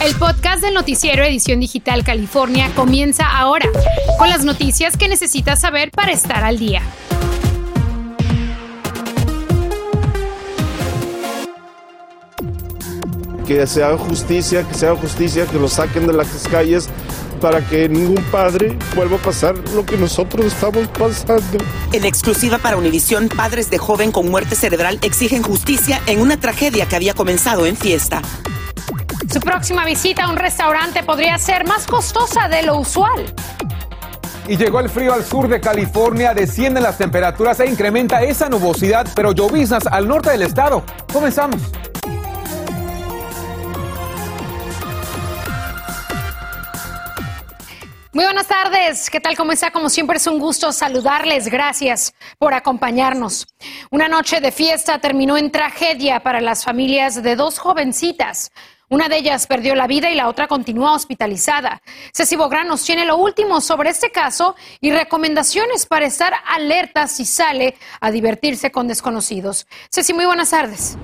El 0.00 0.14
podcast 0.14 0.62
del 0.62 0.74
noticiero 0.74 1.24
Edición 1.24 1.58
Digital 1.58 2.04
California 2.04 2.70
comienza 2.76 3.26
ahora, 3.26 3.68
con 4.16 4.28
las 4.28 4.44
noticias 4.44 4.96
que 4.96 5.08
necesitas 5.08 5.60
saber 5.60 5.90
para 5.90 6.12
estar 6.12 6.44
al 6.44 6.56
día. 6.56 6.82
Que 13.44 13.66
se 13.66 13.82
haga 13.82 13.98
justicia, 13.98 14.62
que 14.62 14.74
se 14.74 14.86
haga 14.86 14.96
justicia, 14.96 15.46
que 15.46 15.58
lo 15.58 15.68
saquen 15.68 16.06
de 16.06 16.12
las 16.12 16.28
calles 16.46 16.88
para 17.40 17.66
que 17.66 17.88
ningún 17.88 18.22
padre 18.30 18.78
vuelva 18.94 19.16
a 19.16 19.20
pasar 19.20 19.56
lo 19.74 19.84
que 19.84 19.96
nosotros 19.96 20.46
estamos 20.46 20.86
pasando. 20.88 21.58
En 21.92 22.04
exclusiva 22.04 22.58
para 22.58 22.76
Univisión, 22.76 23.28
padres 23.28 23.68
de 23.68 23.78
joven 23.78 24.12
con 24.12 24.30
muerte 24.30 24.54
cerebral 24.54 25.00
exigen 25.02 25.42
justicia 25.42 26.00
en 26.06 26.20
una 26.20 26.38
tragedia 26.38 26.86
que 26.86 26.94
había 26.94 27.14
comenzado 27.14 27.66
en 27.66 27.76
fiesta. 27.76 28.22
Su 29.30 29.40
próxima 29.40 29.84
visita 29.84 30.24
a 30.24 30.30
un 30.30 30.36
restaurante 30.36 31.02
podría 31.02 31.36
ser 31.36 31.66
más 31.66 31.86
costosa 31.86 32.48
de 32.48 32.62
lo 32.62 32.78
usual. 32.78 33.26
Y 34.46 34.56
llegó 34.56 34.80
el 34.80 34.88
frío 34.88 35.12
al 35.12 35.22
sur 35.22 35.48
de 35.48 35.60
California, 35.60 36.32
descienden 36.32 36.82
las 36.82 36.96
temperaturas 36.96 37.60
e 37.60 37.66
incrementa 37.66 38.22
esa 38.22 38.48
nubosidad, 38.48 39.06
pero 39.14 39.32
lloviznas 39.32 39.86
al 39.86 40.08
norte 40.08 40.30
del 40.30 40.42
estado. 40.42 40.82
Comenzamos. 41.12 41.60
Muy 48.14 48.24
buenas 48.24 48.46
tardes, 48.46 49.10
¿qué 49.10 49.20
tal? 49.20 49.36
¿Cómo 49.36 49.52
está? 49.52 49.70
Como 49.70 49.90
siempre 49.90 50.16
es 50.16 50.26
un 50.26 50.38
gusto 50.38 50.72
saludarles, 50.72 51.48
gracias 51.48 52.14
por 52.38 52.54
acompañarnos. 52.54 53.46
Una 53.90 54.08
noche 54.08 54.40
de 54.40 54.52
fiesta 54.52 54.98
terminó 54.98 55.36
en 55.36 55.52
tragedia 55.52 56.20
para 56.20 56.40
las 56.40 56.64
familias 56.64 57.22
de 57.22 57.36
dos 57.36 57.58
jovencitas. 57.58 58.50
Una 58.90 59.08
de 59.08 59.18
ellas 59.18 59.46
perdió 59.46 59.74
la 59.74 59.86
vida 59.86 60.10
y 60.10 60.14
la 60.14 60.28
otra 60.28 60.48
continúa 60.48 60.94
hospitalizada. 60.94 61.82
Ceci 62.14 62.36
Bográn 62.36 62.68
nos 62.68 62.84
tiene 62.84 63.04
lo 63.04 63.18
último 63.18 63.60
sobre 63.60 63.90
este 63.90 64.10
caso 64.10 64.56
y 64.80 64.90
recomendaciones 64.90 65.84
para 65.84 66.06
estar 66.06 66.32
alerta 66.46 67.06
si 67.06 67.26
sale 67.26 67.76
a 68.00 68.10
divertirse 68.10 68.70
con 68.70 68.88
desconocidos. 68.88 69.66
Ceci, 69.90 70.14
muy 70.14 70.24
buenas 70.24 70.50
tardes. 70.50 70.96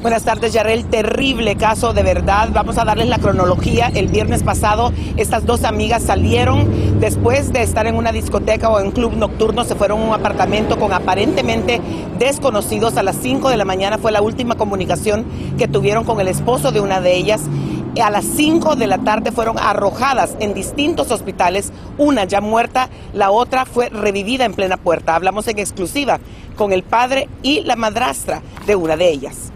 Buenas 0.00 0.22
tardes, 0.22 0.52
Yarel. 0.52 0.84
Terrible 0.84 1.56
caso, 1.56 1.92
de 1.92 2.04
verdad. 2.04 2.50
Vamos 2.52 2.78
a 2.78 2.84
darles 2.84 3.08
la 3.08 3.18
cronología. 3.18 3.90
El 3.92 4.06
viernes 4.06 4.44
pasado, 4.44 4.92
estas 5.16 5.44
dos 5.44 5.64
amigas 5.64 6.04
salieron 6.04 7.00
después 7.00 7.52
de 7.52 7.62
estar 7.62 7.84
en 7.88 7.96
una 7.96 8.12
discoteca 8.12 8.68
o 8.68 8.78
en 8.78 8.92
club 8.92 9.16
nocturno. 9.16 9.64
Se 9.64 9.74
fueron 9.74 10.00
a 10.00 10.04
un 10.04 10.14
apartamento 10.14 10.78
con 10.78 10.92
aparentemente 10.92 11.80
desconocidos. 12.16 12.96
A 12.96 13.02
las 13.02 13.16
5 13.16 13.48
de 13.48 13.56
la 13.56 13.64
mañana 13.64 13.98
fue 13.98 14.12
la 14.12 14.22
última 14.22 14.54
comunicación 14.54 15.26
que 15.58 15.66
tuvieron 15.66 16.04
con 16.04 16.20
el 16.20 16.28
esposo 16.28 16.70
de 16.70 16.80
una 16.80 17.00
de 17.00 17.16
ellas. 17.16 17.42
A 18.00 18.10
las 18.10 18.24
5 18.24 18.76
de 18.76 18.86
la 18.86 18.98
tarde 18.98 19.32
fueron 19.32 19.58
arrojadas 19.58 20.36
en 20.38 20.54
distintos 20.54 21.10
hospitales, 21.10 21.72
una 21.96 22.22
ya 22.22 22.40
muerta, 22.40 22.88
la 23.12 23.32
otra 23.32 23.64
fue 23.64 23.88
revivida 23.88 24.44
en 24.44 24.54
plena 24.54 24.76
puerta. 24.76 25.16
Hablamos 25.16 25.48
en 25.48 25.58
exclusiva 25.58 26.20
con 26.54 26.72
el 26.72 26.84
padre 26.84 27.28
y 27.42 27.62
la 27.62 27.74
madrastra 27.74 28.42
de 28.64 28.76
una 28.76 28.96
de 28.96 29.08
ellas. 29.08 29.50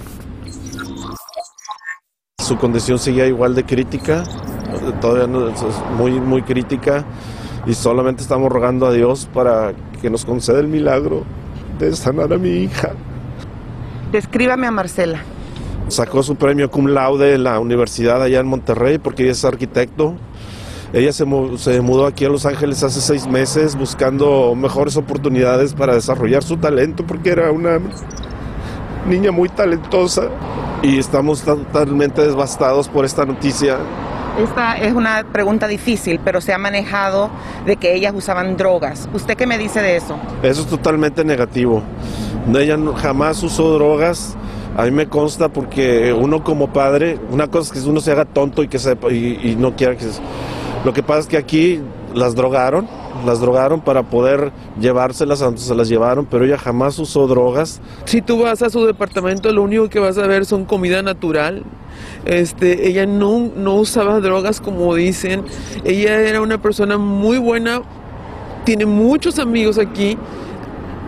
Su 2.52 2.58
condición 2.58 2.98
seguía 2.98 3.26
igual 3.26 3.54
de 3.54 3.64
crítica, 3.64 4.24
todavía 5.00 5.26
no, 5.26 5.48
es 5.48 5.62
muy, 5.96 6.20
muy 6.20 6.42
crítica, 6.42 7.02
y 7.64 7.72
solamente 7.72 8.20
estamos 8.20 8.52
rogando 8.52 8.86
a 8.86 8.92
Dios 8.92 9.26
para 9.32 9.72
que 10.02 10.10
nos 10.10 10.26
conceda 10.26 10.60
el 10.60 10.68
milagro 10.68 11.24
de 11.78 11.96
sanar 11.96 12.30
a 12.30 12.36
mi 12.36 12.50
hija. 12.50 12.90
Descríbame 14.12 14.66
a 14.66 14.70
Marcela. 14.70 15.22
Sacó 15.88 16.22
su 16.22 16.36
premio 16.36 16.70
cum 16.70 16.88
laude 16.88 17.36
en 17.36 17.44
la 17.44 17.58
universidad 17.58 18.22
allá 18.22 18.40
en 18.40 18.48
Monterrey 18.48 18.98
porque 18.98 19.22
ella 19.22 19.32
es 19.32 19.46
arquitecto. 19.46 20.16
Ella 20.92 21.14
se, 21.14 21.24
se, 21.56 21.80
mudó 21.80 22.04
aquí 22.04 22.26
a 22.26 22.28
Los 22.28 22.44
Ángeles 22.44 22.82
hace 22.82 23.00
seis 23.00 23.26
meses 23.26 23.76
buscando 23.76 24.54
mejores 24.54 24.98
oportunidades 24.98 25.72
para 25.72 25.94
desarrollar 25.94 26.42
su 26.42 26.58
talento 26.58 27.06
porque 27.06 27.30
era 27.30 27.50
una 27.50 27.78
niña 29.08 29.32
muy 29.32 29.48
talentosa 29.48 30.28
y 30.82 30.98
estamos 30.98 31.42
totalmente 31.42 32.22
devastados 32.22 32.88
por 32.88 33.04
esta 33.04 33.24
noticia. 33.24 33.78
Esta 34.38 34.78
es 34.78 34.94
una 34.94 35.24
pregunta 35.30 35.68
difícil, 35.68 36.18
pero 36.24 36.40
se 36.40 36.52
ha 36.52 36.58
manejado 36.58 37.30
de 37.66 37.76
que 37.76 37.94
ellas 37.94 38.14
usaban 38.16 38.56
drogas. 38.56 39.08
¿Usted 39.12 39.36
qué 39.36 39.46
me 39.46 39.58
dice 39.58 39.82
de 39.82 39.96
eso? 39.96 40.16
Eso 40.42 40.62
es 40.62 40.66
totalmente 40.68 41.24
negativo. 41.24 41.82
Ella 42.54 42.78
jamás 42.96 43.42
usó 43.42 43.74
drogas. 43.74 44.34
A 44.76 44.84
mí 44.84 44.90
me 44.90 45.06
consta 45.06 45.50
porque 45.50 46.14
uno 46.14 46.42
como 46.42 46.72
padre, 46.72 47.18
una 47.30 47.48
cosa 47.48 47.74
es 47.74 47.82
que 47.82 47.88
uno 47.88 48.00
se 48.00 48.10
haga 48.10 48.24
tonto 48.24 48.62
y 48.62 48.68
que 48.68 48.78
sepa 48.78 49.12
y, 49.12 49.38
y 49.42 49.56
no 49.56 49.76
quiera 49.76 49.96
que... 49.96 50.06
Lo 50.82 50.94
que 50.94 51.02
pasa 51.02 51.20
es 51.20 51.26
que 51.26 51.36
aquí 51.36 51.80
las 52.14 52.34
drogaron, 52.34 52.88
las 53.26 53.40
drogaron 53.40 53.80
para 53.80 54.02
poder 54.02 54.52
llevárselas 54.80 55.44
se 55.56 55.74
las 55.74 55.88
llevaron, 55.88 56.26
pero 56.26 56.44
ella 56.44 56.58
jamás 56.58 56.98
usó 56.98 57.26
drogas. 57.26 57.80
Si 58.04 58.22
tú 58.22 58.42
vas 58.42 58.62
a 58.62 58.70
su 58.70 58.84
departamento, 58.84 59.52
lo 59.52 59.62
único 59.62 59.88
que 59.88 59.98
vas 59.98 60.18
a 60.18 60.26
ver 60.26 60.44
son 60.44 60.64
comida 60.64 61.02
natural. 61.02 61.62
Este, 62.24 62.88
ella 62.88 63.06
no, 63.06 63.50
no 63.54 63.74
usaba 63.74 64.20
drogas 64.20 64.60
como 64.60 64.94
dicen. 64.94 65.44
Ella 65.84 66.20
era 66.20 66.40
una 66.40 66.60
persona 66.60 66.98
muy 66.98 67.38
buena, 67.38 67.82
tiene 68.64 68.86
muchos 68.86 69.38
amigos 69.38 69.78
aquí 69.78 70.18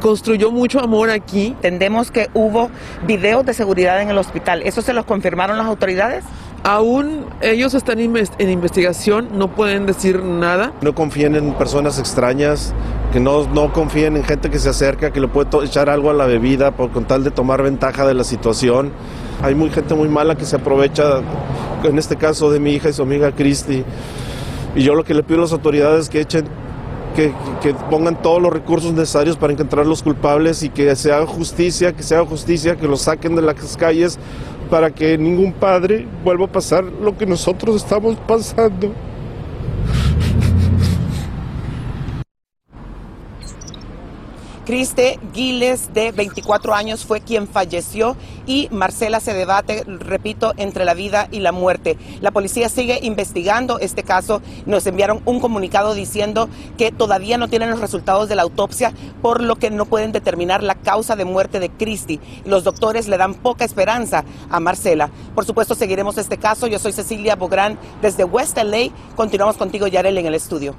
construyó 0.04 0.50
mucho 0.50 0.80
amor 0.80 1.08
aquí. 1.08 1.56
Entendemos 1.62 2.10
que 2.10 2.28
hubo 2.34 2.70
videos 3.06 3.46
de 3.46 3.54
seguridad 3.54 4.02
en 4.02 4.10
el 4.10 4.18
hospital. 4.18 4.60
¿Eso 4.60 4.82
se 4.82 4.92
los 4.92 5.06
confirmaron 5.06 5.56
las 5.56 5.66
autoridades? 5.66 6.24
Aún 6.66 7.26
ellos 7.42 7.74
están 7.74 7.98
en 8.00 8.50
investigación, 8.50 9.28
no 9.34 9.48
pueden 9.48 9.84
decir 9.84 10.22
nada. 10.22 10.72
No 10.80 10.94
confíen 10.94 11.34
en 11.34 11.52
personas 11.52 11.98
extrañas, 11.98 12.72
que 13.12 13.20
no, 13.20 13.46
no 13.48 13.70
confíen 13.70 14.16
en 14.16 14.24
gente 14.24 14.48
que 14.48 14.58
se 14.58 14.70
acerca, 14.70 15.12
que 15.12 15.20
le 15.20 15.28
puede 15.28 15.50
echar 15.66 15.90
algo 15.90 16.08
a 16.08 16.14
la 16.14 16.24
bebida 16.24 16.70
por, 16.70 16.90
con 16.90 17.04
tal 17.04 17.22
de 17.22 17.30
tomar 17.30 17.62
ventaja 17.62 18.06
de 18.06 18.14
la 18.14 18.24
situación. 18.24 18.92
Hay 19.42 19.54
muy 19.54 19.68
gente 19.68 19.94
muy 19.94 20.08
mala 20.08 20.36
que 20.36 20.46
se 20.46 20.56
aprovecha, 20.56 21.20
en 21.82 21.98
este 21.98 22.16
caso 22.16 22.50
de 22.50 22.60
mi 22.60 22.72
hija 22.72 22.88
y 22.88 22.94
su 22.94 23.02
amiga 23.02 23.30
Christy. 23.32 23.84
Y 24.74 24.82
yo 24.82 24.94
lo 24.94 25.04
que 25.04 25.12
le 25.12 25.22
pido 25.22 25.40
a 25.40 25.42
las 25.42 25.52
autoridades 25.52 26.04
es 26.04 26.08
que 26.08 26.22
echen 26.22 26.46
que, 27.14 27.34
que, 27.60 27.74
pongan 27.90 28.22
todos 28.22 28.40
los 28.40 28.50
recursos 28.50 28.94
necesarios 28.94 29.36
para 29.36 29.52
encontrar 29.52 29.84
los 29.84 30.02
culpables 30.02 30.62
y 30.62 30.70
que 30.70 30.96
se 30.96 31.12
haga 31.12 31.26
justicia, 31.26 31.92
que 31.92 32.02
se 32.02 32.16
haga 32.16 32.24
justicia, 32.24 32.74
que 32.74 32.88
los 32.88 33.02
saquen 33.02 33.36
de 33.36 33.42
las 33.42 33.76
calles 33.76 34.18
para 34.64 34.90
que 34.90 35.16
ningún 35.18 35.52
padre 35.52 36.06
vuelva 36.24 36.46
a 36.46 36.52
pasar 36.52 36.84
lo 36.84 37.16
que 37.16 37.26
nosotros 37.26 37.76
estamos 37.76 38.16
pasando. 38.26 38.92
Criste 44.64 45.18
Giles, 45.34 45.92
de 45.92 46.10
24 46.10 46.74
años, 46.74 47.04
fue 47.04 47.20
quien 47.20 47.46
falleció 47.46 48.16
y 48.46 48.68
Marcela 48.70 49.20
se 49.20 49.34
debate, 49.34 49.84
repito, 49.86 50.54
entre 50.56 50.86
la 50.86 50.94
vida 50.94 51.28
y 51.30 51.40
la 51.40 51.52
muerte. 51.52 51.98
La 52.22 52.30
policía 52.30 52.70
sigue 52.70 52.98
investigando 53.02 53.78
este 53.78 54.04
caso. 54.04 54.40
Nos 54.64 54.86
enviaron 54.86 55.20
un 55.26 55.38
comunicado 55.38 55.92
diciendo 55.92 56.48
que 56.78 56.92
todavía 56.92 57.36
no 57.36 57.48
tienen 57.48 57.68
los 57.68 57.80
resultados 57.80 58.30
de 58.30 58.36
la 58.36 58.42
autopsia, 58.42 58.94
por 59.20 59.42
lo 59.42 59.56
que 59.56 59.70
no 59.70 59.84
pueden 59.84 60.12
determinar 60.12 60.62
la 60.62 60.76
causa 60.76 61.14
de 61.14 61.26
muerte 61.26 61.60
de 61.60 61.68
Cristi. 61.68 62.18
Los 62.46 62.64
doctores 62.64 63.06
le 63.06 63.18
dan 63.18 63.34
poca 63.34 63.66
esperanza 63.66 64.24
a 64.48 64.60
Marcela. 64.60 65.10
Por 65.34 65.44
supuesto, 65.44 65.74
seguiremos 65.74 66.16
este 66.16 66.38
caso. 66.38 66.68
Yo 66.68 66.78
soy 66.78 66.92
Cecilia 66.92 67.36
Bográn 67.36 67.78
desde 68.00 68.24
West 68.24 68.56
LA. 68.56 68.88
Continuamos 69.14 69.58
contigo, 69.58 69.88
Yarel, 69.88 70.16
en 70.16 70.24
el 70.24 70.34
estudio. 70.34 70.74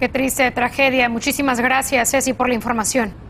Qué 0.00 0.08
triste 0.08 0.50
tragedia. 0.52 1.10
Muchísimas 1.10 1.60
gracias, 1.60 2.12
Ceci, 2.12 2.32
por 2.32 2.48
la 2.48 2.54
información. 2.54 3.25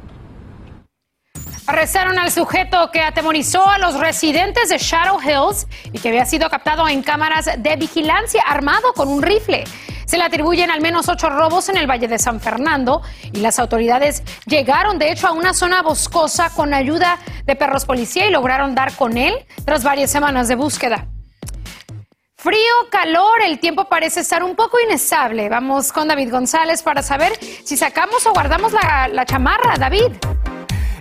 Arrestaron 1.66 2.16
al 2.18 2.30
sujeto 2.30 2.90
que 2.92 3.02
atemorizó 3.02 3.68
a 3.68 3.78
los 3.78 3.98
residentes 3.98 4.68
de 4.68 4.78
Shadow 4.78 5.18
Hills 5.20 5.66
y 5.92 5.98
que 5.98 6.10
había 6.10 6.24
sido 6.24 6.48
captado 6.48 6.86
en 6.86 7.02
cámaras 7.02 7.50
de 7.58 7.76
vigilancia 7.76 8.42
armado 8.46 8.92
con 8.92 9.08
un 9.08 9.20
rifle. 9.20 9.64
Se 10.06 10.16
le 10.16 10.22
atribuyen 10.22 10.70
al 10.70 10.80
menos 10.80 11.08
ocho 11.08 11.28
robos 11.28 11.68
en 11.68 11.76
el 11.76 11.90
Valle 11.90 12.06
de 12.06 12.20
San 12.20 12.40
Fernando 12.40 13.02
y 13.32 13.40
las 13.40 13.58
autoridades 13.58 14.22
llegaron 14.46 15.00
de 15.00 15.10
hecho 15.10 15.26
a 15.26 15.32
una 15.32 15.52
zona 15.54 15.82
boscosa 15.82 16.50
con 16.50 16.72
ayuda 16.72 17.18
de 17.44 17.56
perros 17.56 17.84
policía 17.84 18.26
y 18.26 18.30
lograron 18.30 18.76
dar 18.76 18.94
con 18.94 19.16
él 19.16 19.34
tras 19.64 19.82
varias 19.82 20.12
semanas 20.12 20.46
de 20.46 20.54
búsqueda. 20.54 21.08
Frío, 22.36 22.60
calor, 22.92 23.42
el 23.44 23.58
tiempo 23.58 23.88
parece 23.88 24.20
estar 24.20 24.44
un 24.44 24.54
poco 24.54 24.78
inestable. 24.78 25.48
Vamos 25.48 25.92
con 25.92 26.06
David 26.06 26.30
González 26.30 26.84
para 26.84 27.02
saber 27.02 27.32
si 27.64 27.76
sacamos 27.76 28.24
o 28.24 28.32
guardamos 28.32 28.72
la, 28.72 29.08
la 29.08 29.26
chamarra. 29.26 29.74
David. 29.76 30.12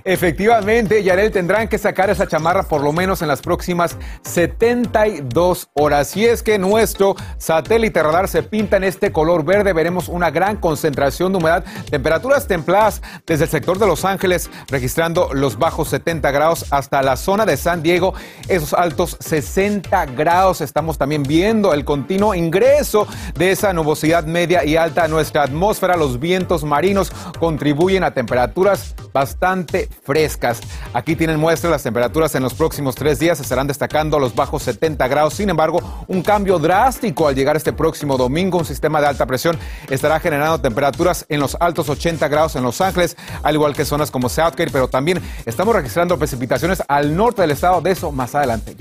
Efectivamente, 0.07 1.01
Yarel 1.01 1.31
tendrán 1.31 1.67
que 1.67 1.79
sacar 1.79 2.11
esa 2.11 2.27
chamarra 2.27 2.61
por 2.61 2.83
lo 2.83 2.93
menos 2.93 3.23
en 3.23 3.27
las 3.27 3.41
próximas 3.41 3.97
72 4.21 5.67
horas. 5.73 6.09
Si 6.09 6.23
es 6.23 6.43
que 6.43 6.59
nuestro 6.59 7.15
satélite 7.39 8.03
radar 8.03 8.27
se 8.27 8.43
pinta 8.43 8.77
en 8.77 8.83
este 8.83 9.11
color 9.11 9.43
verde, 9.43 9.73
veremos 9.73 10.07
una 10.07 10.29
gran 10.29 10.57
concentración 10.57 11.31
de 11.31 11.39
humedad, 11.39 11.65
temperaturas 11.89 12.45
templadas 12.45 13.01
desde 13.25 13.45
el 13.45 13.49
sector 13.49 13.79
de 13.79 13.87
Los 13.87 14.05
Ángeles, 14.05 14.51
registrando 14.67 15.33
los 15.33 15.57
bajos 15.57 15.89
70 15.89 16.29
grados 16.29 16.67
hasta 16.69 17.01
la 17.01 17.17
zona 17.17 17.47
de 17.47 17.57
San 17.57 17.81
Diego, 17.81 18.13
esos 18.47 18.75
altos 18.75 19.17
60 19.21 20.05
grados. 20.05 20.61
Estamos 20.61 20.99
también 20.99 21.23
viendo 21.23 21.73
el 21.73 21.83
continuo 21.83 22.35
ingreso 22.35 23.07
de 23.33 23.49
esa 23.49 23.73
nubosidad 23.73 24.25
media 24.25 24.65
y 24.65 24.77
alta 24.77 25.05
a 25.05 25.07
nuestra 25.07 25.41
atmósfera. 25.41 25.97
Los 25.97 26.19
vientos 26.19 26.63
marinos 26.63 27.11
contribuyen 27.39 28.03
a 28.03 28.13
temperaturas 28.13 28.93
bastante 29.11 29.89
frescas. 30.03 30.61
Aquí 30.93 31.15
tienen 31.15 31.39
muestra 31.39 31.69
las 31.69 31.83
temperaturas 31.83 32.35
en 32.35 32.43
los 32.43 32.53
próximos 32.53 32.95
tres 32.95 33.19
días. 33.19 33.39
Estarán 33.39 33.67
destacando 33.67 34.19
los 34.19 34.35
bajos 34.35 34.63
70 34.63 35.07
grados. 35.07 35.33
Sin 35.33 35.49
embargo, 35.49 35.79
un 36.07 36.21
cambio 36.21 36.59
drástico 36.59 37.27
al 37.27 37.35
llegar 37.35 37.55
este 37.55 37.73
próximo 37.73 38.17
domingo. 38.17 38.57
Un 38.57 38.65
sistema 38.65 39.01
de 39.01 39.07
alta 39.07 39.25
presión 39.25 39.57
estará 39.89 40.19
generando 40.19 40.59
temperaturas 40.59 41.25
en 41.29 41.39
los 41.39 41.57
altos 41.59 41.89
80 41.89 42.27
grados 42.27 42.55
en 42.55 42.63
Los 42.63 42.81
Ángeles, 42.81 43.17
al 43.43 43.55
igual 43.55 43.75
que 43.75 43.85
zonas 43.85 44.11
como 44.11 44.29
Southgate, 44.29 44.71
pero 44.71 44.87
también 44.87 45.21
estamos 45.45 45.75
registrando 45.75 46.17
precipitaciones 46.17 46.83
al 46.87 47.15
norte 47.15 47.41
del 47.41 47.51
estado. 47.51 47.81
De 47.81 47.91
eso 47.91 48.11
más 48.11 48.35
adelante. 48.35 48.75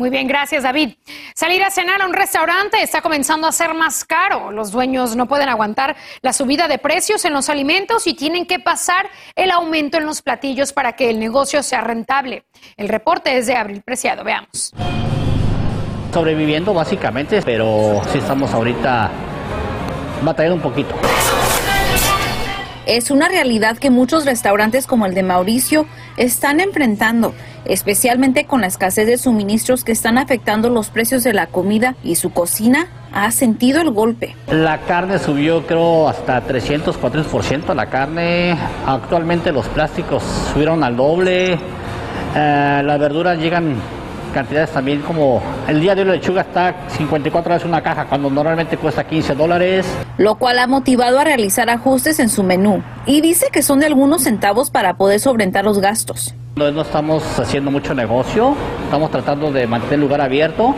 Muy 0.00 0.08
bien, 0.08 0.26
gracias 0.26 0.62
David. 0.62 0.94
Salir 1.34 1.62
a 1.62 1.70
cenar 1.70 2.00
a 2.00 2.06
un 2.06 2.14
restaurante 2.14 2.82
está 2.82 3.02
comenzando 3.02 3.46
a 3.46 3.52
ser 3.52 3.74
más 3.74 4.02
caro. 4.06 4.50
Los 4.50 4.72
dueños 4.72 5.14
no 5.14 5.28
pueden 5.28 5.50
aguantar 5.50 5.94
la 6.22 6.32
subida 6.32 6.68
de 6.68 6.78
precios 6.78 7.26
en 7.26 7.34
los 7.34 7.50
alimentos 7.50 8.06
y 8.06 8.14
tienen 8.14 8.46
que 8.46 8.58
pasar 8.58 9.10
el 9.36 9.50
aumento 9.50 9.98
en 9.98 10.06
los 10.06 10.22
platillos 10.22 10.72
para 10.72 10.94
que 10.94 11.10
el 11.10 11.20
negocio 11.20 11.62
sea 11.62 11.82
rentable. 11.82 12.44
El 12.78 12.88
reporte 12.88 13.36
es 13.36 13.46
de 13.46 13.56
Abril 13.56 13.82
Preciado. 13.82 14.24
Veamos. 14.24 14.72
Sobreviviendo 16.14 16.72
básicamente, 16.72 17.42
pero 17.42 18.00
sí 18.10 18.20
estamos 18.20 18.54
ahorita 18.54 19.10
batallando 20.22 20.56
un 20.56 20.62
poquito. 20.62 20.94
Es 22.86 23.10
una 23.10 23.28
realidad 23.28 23.76
que 23.78 23.90
muchos 23.90 24.24
restaurantes 24.24 24.86
como 24.86 25.06
el 25.06 25.14
de 25.14 25.22
Mauricio 25.22 25.86
están 26.16 26.58
enfrentando, 26.58 27.34
especialmente 27.64 28.46
con 28.46 28.62
la 28.62 28.66
escasez 28.66 29.06
de 29.06 29.18
suministros 29.18 29.84
que 29.84 29.92
están 29.92 30.18
afectando 30.18 30.70
los 30.70 30.90
precios 30.90 31.24
de 31.24 31.32
la 31.32 31.46
comida 31.46 31.96
y 32.02 32.16
su 32.16 32.30
cocina 32.30 32.88
ha 33.12 33.30
sentido 33.30 33.80
el 33.80 33.90
golpe. 33.90 34.36
La 34.48 34.78
carne 34.82 35.18
subió 35.18 35.66
creo 35.66 36.08
hasta 36.08 36.40
300, 36.40 37.00
400% 37.00 37.74
la 37.74 37.86
carne. 37.86 38.56
Actualmente 38.86 39.52
los 39.52 39.66
plásticos 39.68 40.22
subieron 40.52 40.84
al 40.84 40.96
doble. 40.96 41.58
Eh, 42.34 42.82
las 42.84 42.98
verduras 42.98 43.38
llegan 43.38 43.76
cantidades 44.30 44.70
también 44.70 45.00
como 45.02 45.42
el 45.68 45.80
día 45.80 45.94
de 45.94 46.02
hoy 46.02 46.06
la 46.06 46.14
lechuga 46.14 46.42
está 46.42 46.86
54 46.96 47.52
veces 47.52 47.66
una 47.66 47.82
caja 47.82 48.06
cuando 48.06 48.30
normalmente 48.30 48.76
cuesta 48.76 49.04
15 49.04 49.34
dólares. 49.34 49.86
Lo 50.18 50.36
cual 50.36 50.58
ha 50.58 50.66
motivado 50.66 51.18
a 51.18 51.24
realizar 51.24 51.68
ajustes 51.68 52.20
en 52.20 52.28
su 52.28 52.42
menú 52.42 52.82
y 53.06 53.20
dice 53.20 53.46
que 53.52 53.62
son 53.62 53.80
de 53.80 53.86
algunos 53.86 54.22
centavos 54.22 54.70
para 54.70 54.94
poder 54.94 55.20
sobrentar 55.20 55.64
los 55.64 55.80
gastos. 55.80 56.34
No, 56.56 56.70
no 56.70 56.82
estamos 56.82 57.38
haciendo 57.38 57.70
mucho 57.70 57.94
negocio, 57.94 58.54
estamos 58.84 59.10
tratando 59.10 59.50
de 59.52 59.66
mantener 59.66 59.94
el 59.94 60.00
lugar 60.00 60.20
abierto 60.20 60.74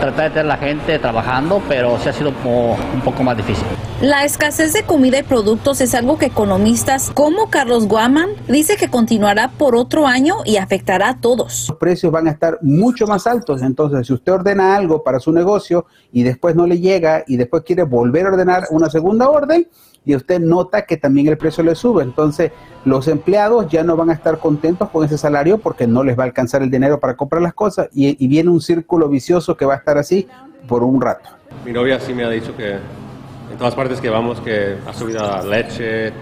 tratar 0.00 0.24
de 0.24 0.30
tener 0.30 0.46
la 0.46 0.56
gente 0.56 0.98
trabajando, 0.98 1.62
pero 1.68 1.98
sí 1.98 2.08
ha 2.08 2.12
sido 2.12 2.30
un 2.30 3.00
poco 3.02 3.22
más 3.22 3.36
difícil. 3.36 3.64
La 4.00 4.24
escasez 4.24 4.72
de 4.72 4.82
comida 4.82 5.18
y 5.18 5.22
productos 5.22 5.80
es 5.80 5.94
algo 5.94 6.18
que 6.18 6.26
economistas 6.26 7.10
como 7.14 7.48
Carlos 7.48 7.86
Guaman 7.86 8.30
dice 8.48 8.76
que 8.76 8.88
continuará 8.88 9.50
por 9.50 9.76
otro 9.76 10.06
año 10.06 10.36
y 10.44 10.56
afectará 10.56 11.10
a 11.10 11.20
todos. 11.20 11.68
Los 11.68 11.78
precios 11.78 12.12
van 12.12 12.28
a 12.28 12.32
estar 12.32 12.58
mucho 12.60 13.06
más 13.06 13.26
altos, 13.26 13.62
entonces 13.62 14.06
si 14.06 14.12
usted 14.12 14.32
ordena 14.32 14.76
algo 14.76 15.02
para 15.02 15.20
su 15.20 15.32
negocio 15.32 15.86
y 16.12 16.22
después 16.22 16.54
no 16.54 16.66
le 16.66 16.80
llega 16.80 17.24
y 17.26 17.36
después 17.36 17.62
quiere 17.64 17.84
volver 17.84 18.26
a 18.26 18.30
ordenar 18.30 18.64
una 18.70 18.90
segunda 18.90 19.28
orden, 19.30 19.68
y 20.04 20.14
usted 20.14 20.40
nota 20.40 20.82
que 20.82 20.96
también 20.96 21.28
el 21.28 21.38
precio 21.38 21.64
le 21.64 21.74
sube. 21.74 22.02
Entonces, 22.02 22.52
los 22.84 23.08
empleados 23.08 23.68
ya 23.68 23.82
no 23.82 23.96
van 23.96 24.10
a 24.10 24.12
estar 24.12 24.38
contentos 24.38 24.90
con 24.90 25.04
ese 25.04 25.18
salario 25.18 25.58
porque 25.58 25.86
no 25.86 26.04
les 26.04 26.18
va 26.18 26.24
a 26.24 26.26
alcanzar 26.26 26.62
el 26.62 26.70
dinero 26.70 27.00
para 27.00 27.16
comprar 27.16 27.42
las 27.42 27.54
cosas 27.54 27.88
y, 27.92 28.22
y 28.22 28.28
viene 28.28 28.50
un 28.50 28.60
círculo 28.60 29.08
vicioso 29.08 29.56
que 29.56 29.64
va 29.64 29.74
a 29.74 29.76
estar 29.78 29.98
así 29.98 30.28
por 30.68 30.82
un 30.82 31.00
rato. 31.00 31.30
Mi 31.64 31.72
novia 31.72 31.98
sí 32.00 32.12
me 32.12 32.24
ha 32.24 32.30
dicho 32.30 32.56
que 32.56 32.72
en 32.72 33.58
todas 33.58 33.74
partes 33.74 34.00
que 34.00 34.10
vamos 34.10 34.40
que 34.40 34.76
ha 34.86 34.92
subido 34.92 35.20
la 35.20 35.42
leche, 35.42 36.12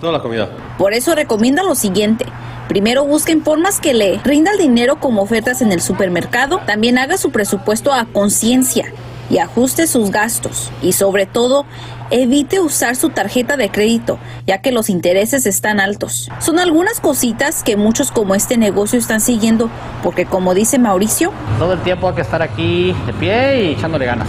toda 0.00 0.12
la 0.12 0.20
comida. 0.20 0.48
Por 0.78 0.92
eso 0.92 1.14
recomienda 1.14 1.62
lo 1.62 1.74
siguiente. 1.74 2.26
Primero 2.68 3.04
busquen 3.04 3.42
formas 3.42 3.78
que 3.78 3.92
le 3.92 4.18
rinda 4.24 4.52
el 4.52 4.58
dinero 4.58 4.96
como 4.96 5.22
ofertas 5.22 5.60
en 5.60 5.70
el 5.70 5.80
supermercado. 5.80 6.60
También 6.66 6.98
haga 6.98 7.18
su 7.18 7.30
presupuesto 7.30 7.92
a 7.92 8.06
conciencia 8.06 8.86
y 9.30 9.38
ajuste 9.38 9.86
sus 9.86 10.10
gastos. 10.10 10.70
Y 10.82 10.92
sobre 10.92 11.26
todo, 11.26 11.66
evite 12.10 12.60
usar 12.60 12.96
su 12.96 13.10
tarjeta 13.10 13.56
de 13.56 13.70
crédito, 13.70 14.18
ya 14.46 14.58
que 14.58 14.72
los 14.72 14.90
intereses 14.90 15.46
están 15.46 15.80
altos. 15.80 16.30
Son 16.40 16.58
algunas 16.58 17.00
cositas 17.00 17.62
que 17.62 17.76
muchos 17.76 18.10
como 18.10 18.34
este 18.34 18.56
negocio 18.56 18.98
están 18.98 19.20
siguiendo, 19.20 19.70
porque 20.02 20.26
como 20.26 20.54
dice 20.54 20.78
Mauricio, 20.78 21.32
todo 21.58 21.72
el 21.72 21.82
tiempo 21.82 22.08
hay 22.08 22.14
que 22.14 22.22
estar 22.22 22.42
aquí 22.42 22.94
de 23.06 23.12
pie 23.14 23.64
y 23.64 23.72
echándole 23.72 24.06
ganas. 24.06 24.28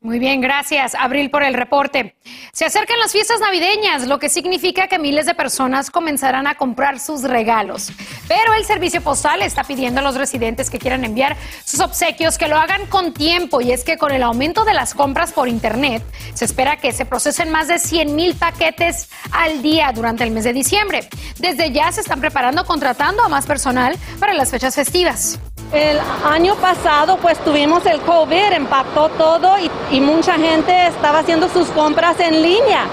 Muy 0.00 0.20
bien, 0.20 0.40
gracias, 0.40 0.94
Abril, 0.94 1.28
por 1.28 1.42
el 1.42 1.54
reporte. 1.54 2.14
Se 2.52 2.64
acercan 2.64 3.00
las 3.00 3.10
fiestas 3.10 3.40
navideñas, 3.40 4.06
lo 4.06 4.20
que 4.20 4.28
significa 4.28 4.86
que 4.86 4.96
miles 4.96 5.26
de 5.26 5.34
personas 5.34 5.90
comenzarán 5.90 6.46
a 6.46 6.54
comprar 6.54 7.00
sus 7.00 7.24
regalos. 7.24 7.90
Pero 8.28 8.54
el 8.54 8.64
servicio 8.64 9.02
postal 9.02 9.42
está 9.42 9.64
pidiendo 9.64 9.98
a 9.98 10.04
los 10.04 10.14
residentes 10.14 10.70
que 10.70 10.78
quieran 10.78 11.04
enviar 11.04 11.36
sus 11.64 11.80
obsequios 11.80 12.38
que 12.38 12.46
lo 12.46 12.58
hagan 12.58 12.86
con 12.86 13.12
tiempo. 13.12 13.60
Y 13.60 13.72
es 13.72 13.82
que 13.82 13.98
con 13.98 14.12
el 14.12 14.22
aumento 14.22 14.64
de 14.64 14.74
las 14.74 14.94
compras 14.94 15.32
por 15.32 15.48
Internet, 15.48 16.04
se 16.32 16.44
espera 16.44 16.76
que 16.76 16.92
se 16.92 17.04
procesen 17.04 17.50
más 17.50 17.66
de 17.66 17.80
100 17.80 18.14
mil 18.14 18.36
paquetes 18.36 19.08
al 19.32 19.62
día 19.62 19.90
durante 19.92 20.22
el 20.22 20.30
mes 20.30 20.44
de 20.44 20.52
diciembre. 20.52 21.08
Desde 21.40 21.72
ya 21.72 21.90
se 21.90 22.02
están 22.02 22.20
preparando 22.20 22.64
contratando 22.64 23.24
a 23.24 23.28
más 23.28 23.46
personal 23.46 23.96
para 24.20 24.32
las 24.32 24.52
fechas 24.52 24.76
festivas. 24.76 25.40
El 25.72 25.98
año 26.24 26.54
pasado 26.54 27.18
pues 27.18 27.38
tuvimos 27.44 27.84
el 27.84 28.00
COVID, 28.00 28.52
impactó 28.56 29.10
todo 29.10 29.54
y, 29.90 30.00
mucha 30.00 30.34
gente 30.34 30.86
estaba 30.86 31.18
haciendo 31.18 31.48
sus 31.50 31.68
compras 31.68 32.18
en 32.20 32.42
línea. 32.42 32.86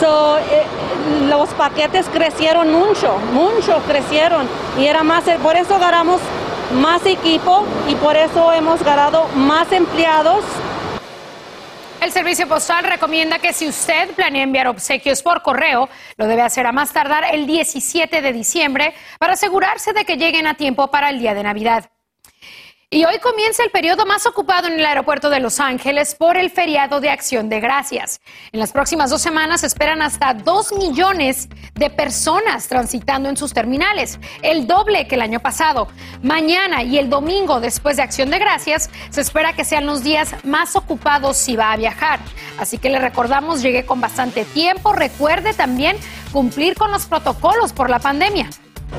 So, 0.00 0.38
eh, 0.38 0.64
los 1.28 1.50
paquetes 1.50 2.06
crecieron 2.10 2.72
mucho, 2.72 3.18
mucho 3.34 3.82
crecieron 3.86 4.48
y 4.78 4.86
era 4.86 5.02
más, 5.02 5.24
por 5.42 5.56
eso 5.56 5.78
ganamos 5.78 6.20
más 6.80 7.04
equipo 7.04 7.64
y 7.86 7.94
por 7.96 8.16
eso 8.16 8.50
hemos 8.52 8.82
ganado 8.82 9.26
más 9.36 9.70
empleados. 9.70 10.42
El 12.00 12.12
servicio 12.12 12.48
postal 12.48 12.84
recomienda 12.84 13.38
que 13.38 13.52
si 13.52 13.68
usted 13.68 14.14
planea 14.14 14.44
enviar 14.44 14.68
obsequios 14.68 15.22
por 15.22 15.42
correo, 15.42 15.90
lo 16.16 16.26
debe 16.26 16.40
hacer 16.40 16.66
a 16.66 16.72
más 16.72 16.94
tardar 16.94 17.24
el 17.30 17.46
17 17.46 18.22
de 18.22 18.32
diciembre 18.32 18.94
para 19.18 19.34
asegurarse 19.34 19.92
de 19.92 20.06
que 20.06 20.16
lleguen 20.16 20.46
a 20.46 20.54
tiempo 20.54 20.90
para 20.90 21.10
el 21.10 21.18
día 21.18 21.34
de 21.34 21.42
Navidad. 21.42 21.90
Y 22.92 23.04
hoy 23.04 23.20
comienza 23.20 23.62
el 23.62 23.70
periodo 23.70 24.04
más 24.04 24.26
ocupado 24.26 24.66
en 24.66 24.72
el 24.72 24.84
aeropuerto 24.84 25.30
de 25.30 25.38
Los 25.38 25.60
Ángeles 25.60 26.16
por 26.16 26.36
el 26.36 26.50
feriado 26.50 27.00
de 27.00 27.08
Acción 27.08 27.48
de 27.48 27.60
Gracias. 27.60 28.20
En 28.50 28.58
las 28.58 28.72
próximas 28.72 29.10
dos 29.10 29.22
semanas 29.22 29.62
esperan 29.62 30.02
hasta 30.02 30.34
dos 30.34 30.72
millones 30.72 31.48
de 31.76 31.88
personas 31.88 32.66
transitando 32.66 33.28
en 33.28 33.36
sus 33.36 33.52
terminales, 33.52 34.18
el 34.42 34.66
doble 34.66 35.06
que 35.06 35.14
el 35.14 35.22
año 35.22 35.38
pasado. 35.38 35.86
Mañana 36.24 36.82
y 36.82 36.98
el 36.98 37.08
domingo 37.08 37.60
después 37.60 37.96
de 37.96 38.02
Acción 38.02 38.28
de 38.28 38.40
Gracias 38.40 38.90
se 39.10 39.20
espera 39.20 39.52
que 39.52 39.64
sean 39.64 39.86
los 39.86 40.02
días 40.02 40.34
más 40.42 40.74
ocupados 40.74 41.36
si 41.36 41.54
va 41.54 41.70
a 41.70 41.76
viajar. 41.76 42.18
Así 42.58 42.78
que 42.78 42.90
le 42.90 42.98
recordamos, 42.98 43.62
llegue 43.62 43.86
con 43.86 44.00
bastante 44.00 44.44
tiempo. 44.44 44.92
Recuerde 44.92 45.54
también 45.54 45.96
cumplir 46.32 46.74
con 46.74 46.90
los 46.90 47.06
protocolos 47.06 47.72
por 47.72 47.88
la 47.88 48.00
pandemia. 48.00 48.50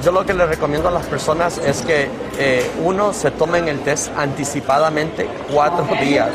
Yo 0.04 0.12
lo 0.12 0.26
que 0.26 0.34
le 0.34 0.48
recomiendo 0.48 0.88
a 0.88 0.92
las 0.92 1.06
personas 1.06 1.60
es 1.60 1.84
que 1.84 2.10
eh, 2.40 2.72
uno 2.84 3.14
se 3.14 3.30
tomen 3.30 3.68
el 3.68 3.82
test 3.82 4.12
anticipadamente 4.18 5.30
cuatro 5.54 5.86
días. 6.02 6.30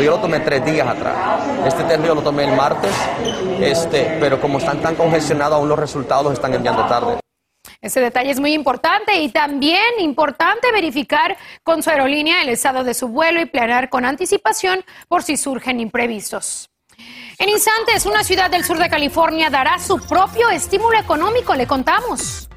Yo 0.00 0.12
lo 0.12 0.18
tomé 0.20 0.40
tres 0.40 0.64
días 0.64 0.88
atrás. 0.88 1.16
Este 1.66 1.84
test 1.84 2.02
yo 2.04 2.14
lo 2.14 2.22
tomé 2.22 2.44
el 2.44 2.56
martes, 2.56 2.92
este, 3.60 4.16
pero 4.20 4.40
como 4.40 4.58
están 4.58 4.80
tan 4.80 4.94
congestionados, 4.94 5.58
aún 5.58 5.68
los 5.68 5.78
resultados 5.78 6.24
los 6.24 6.32
están 6.34 6.54
enviando 6.54 6.86
tarde. 6.86 7.18
Ese 7.82 8.00
detalle 8.00 8.30
es 8.30 8.40
muy 8.40 8.54
importante 8.54 9.20
y 9.20 9.30
también 9.30 10.00
importante 10.00 10.70
verificar 10.72 11.36
con 11.62 11.82
su 11.82 11.90
aerolínea 11.90 12.42
el 12.42 12.50
estado 12.50 12.84
de 12.84 12.94
su 12.94 13.08
vuelo 13.08 13.40
y 13.40 13.46
planear 13.46 13.90
con 13.90 14.04
anticipación 14.04 14.84
por 15.08 15.22
si 15.22 15.36
surgen 15.36 15.80
imprevistos. 15.80 16.70
En 17.38 17.48
instantes, 17.48 18.04
una 18.04 18.22
ciudad 18.22 18.50
del 18.50 18.64
sur 18.64 18.78
de 18.78 18.90
California 18.90 19.48
dará 19.48 19.78
su 19.78 19.98
propio 19.98 20.50
estímulo 20.50 20.98
económico, 20.98 21.54
le 21.54 21.66
contamos. 21.66 22.50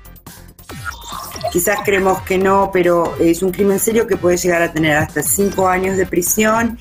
Quizás 1.53 1.81
creemos 1.85 2.19
que 2.23 2.39
no, 2.39 2.71
pero 2.73 3.15
es 3.19 3.43
un 3.43 3.51
crimen 3.51 3.79
serio 3.79 4.07
que 4.07 4.17
puede 4.17 4.37
llegar 4.37 4.63
a 4.63 4.73
tener 4.73 4.97
hasta 4.97 5.21
cinco 5.21 5.67
años 5.67 5.97
de 5.97 6.07
prisión 6.07 6.79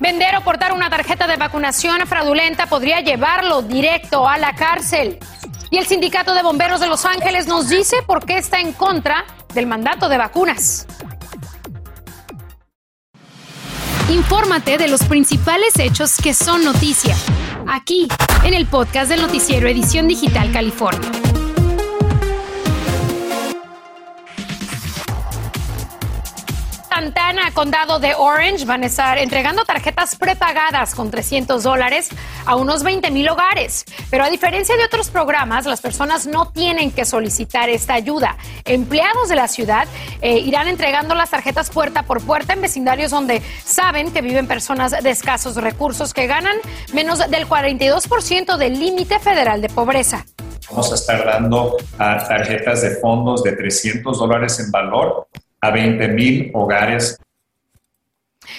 Vender 0.00 0.34
o 0.34 0.40
portar 0.40 0.72
una 0.72 0.90
tarjeta 0.90 1.28
de 1.28 1.36
vacunación 1.36 2.04
fraudulenta 2.08 2.66
podría 2.66 3.02
llevarlo 3.02 3.62
directo 3.62 4.26
a 4.28 4.36
la 4.36 4.56
cárcel. 4.56 5.20
Y 5.70 5.78
el 5.78 5.86
Sindicato 5.86 6.34
de 6.34 6.42
Bomberos 6.42 6.80
de 6.80 6.88
Los 6.88 7.04
Ángeles 7.04 7.46
nos 7.46 7.68
dice 7.68 7.98
por 8.04 8.26
qué 8.26 8.36
está 8.36 8.58
en 8.58 8.72
contra 8.72 9.24
del 9.54 9.68
mandato 9.68 10.08
de 10.08 10.18
vacunas. 10.18 10.88
Infórmate 14.10 14.76
de 14.76 14.88
los 14.88 15.04
principales 15.04 15.78
hechos 15.78 16.16
que 16.16 16.34
son 16.34 16.64
noticia, 16.64 17.14
aquí 17.68 18.08
en 18.42 18.54
el 18.54 18.66
podcast 18.66 19.08
del 19.08 19.22
noticiero 19.22 19.68
Edición 19.68 20.08
Digital 20.08 20.50
California. 20.50 21.31
Santana, 27.02 27.50
condado 27.52 27.98
de 27.98 28.14
Orange, 28.14 28.64
van 28.64 28.84
a 28.84 28.86
estar 28.86 29.18
entregando 29.18 29.64
tarjetas 29.64 30.14
prepagadas 30.14 30.94
con 30.94 31.10
300 31.10 31.64
dólares 31.64 32.08
a 32.46 32.54
unos 32.54 32.84
20 32.84 33.10
mil 33.10 33.28
hogares. 33.28 33.84
Pero 34.08 34.22
a 34.22 34.30
diferencia 34.30 34.76
de 34.76 34.84
otros 34.84 35.10
programas, 35.10 35.66
las 35.66 35.80
personas 35.80 36.28
no 36.28 36.52
tienen 36.52 36.92
que 36.92 37.04
solicitar 37.04 37.68
esta 37.70 37.94
ayuda. 37.94 38.36
Empleados 38.64 39.28
de 39.28 39.34
la 39.34 39.48
ciudad 39.48 39.88
eh, 40.20 40.38
irán 40.38 40.68
entregando 40.68 41.16
las 41.16 41.30
tarjetas 41.30 41.70
puerta 41.70 42.04
por 42.04 42.22
puerta 42.24 42.52
en 42.52 42.60
vecindarios 42.60 43.10
donde 43.10 43.42
saben 43.64 44.12
que 44.12 44.22
viven 44.22 44.46
personas 44.46 44.92
de 44.92 45.10
escasos 45.10 45.56
recursos 45.56 46.14
que 46.14 46.28
ganan 46.28 46.56
menos 46.94 47.18
del 47.18 47.48
42% 47.48 48.56
del 48.58 48.78
límite 48.78 49.18
federal 49.18 49.60
de 49.60 49.68
pobreza. 49.70 50.24
Vamos 50.70 50.92
a 50.92 50.94
estar 50.94 51.24
dando 51.24 51.78
ah, 51.98 52.24
tarjetas 52.28 52.82
de 52.82 52.90
fondos 53.00 53.42
de 53.42 53.56
300 53.56 54.16
dólares 54.16 54.60
en 54.60 54.70
valor 54.70 55.26
a 55.62 55.70
20 55.70 56.08
mil 56.08 56.50
hogares. 56.52 57.18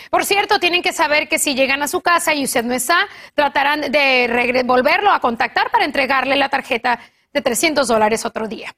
Por 0.09 0.25
cierto, 0.25 0.59
tienen 0.59 0.81
que 0.81 0.93
saber 0.93 1.27
que 1.27 1.37
si 1.37 1.53
llegan 1.53 1.83
a 1.83 1.87
su 1.87 2.01
casa 2.01 2.33
y 2.33 2.45
usted 2.45 2.63
no 2.63 2.73
está, 2.73 3.07
tratarán 3.35 3.81
de 3.81 4.63
volverlo 4.65 5.11
a 5.11 5.19
contactar 5.19 5.69
para 5.69 5.85
entregarle 5.85 6.35
la 6.35 6.49
tarjeta 6.49 6.99
de 7.31 7.41
300 7.41 7.87
dólares 7.87 8.25
otro 8.25 8.47
día. 8.47 8.73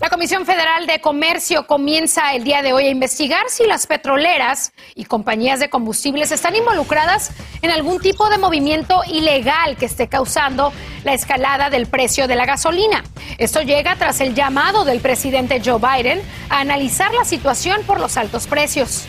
La 0.00 0.08
Comisión 0.08 0.46
Federal 0.46 0.86
de 0.86 1.02
Comercio 1.02 1.66
comienza 1.66 2.32
el 2.32 2.42
día 2.42 2.62
de 2.62 2.72
hoy 2.72 2.86
a 2.86 2.90
investigar 2.90 3.42
si 3.48 3.66
las 3.66 3.86
petroleras 3.86 4.72
y 4.94 5.04
compañías 5.04 5.60
de 5.60 5.68
combustibles 5.68 6.32
están 6.32 6.56
involucradas 6.56 7.32
en 7.60 7.70
algún 7.70 8.00
tipo 8.00 8.30
de 8.30 8.38
movimiento 8.38 9.02
ilegal 9.06 9.76
que 9.76 9.84
esté 9.84 10.08
causando 10.08 10.72
la 11.04 11.12
escalada 11.12 11.68
del 11.68 11.86
precio 11.86 12.26
de 12.26 12.34
la 12.34 12.46
gasolina. 12.46 13.04
Esto 13.36 13.60
llega 13.60 13.94
tras 13.96 14.22
el 14.22 14.34
llamado 14.34 14.86
del 14.86 15.00
presidente 15.00 15.60
Joe 15.62 15.78
Biden 15.78 16.22
a 16.48 16.60
analizar 16.60 17.12
la 17.12 17.26
situación 17.26 17.82
por 17.82 18.00
los 18.00 18.16
altos 18.16 18.46
precios. 18.46 19.04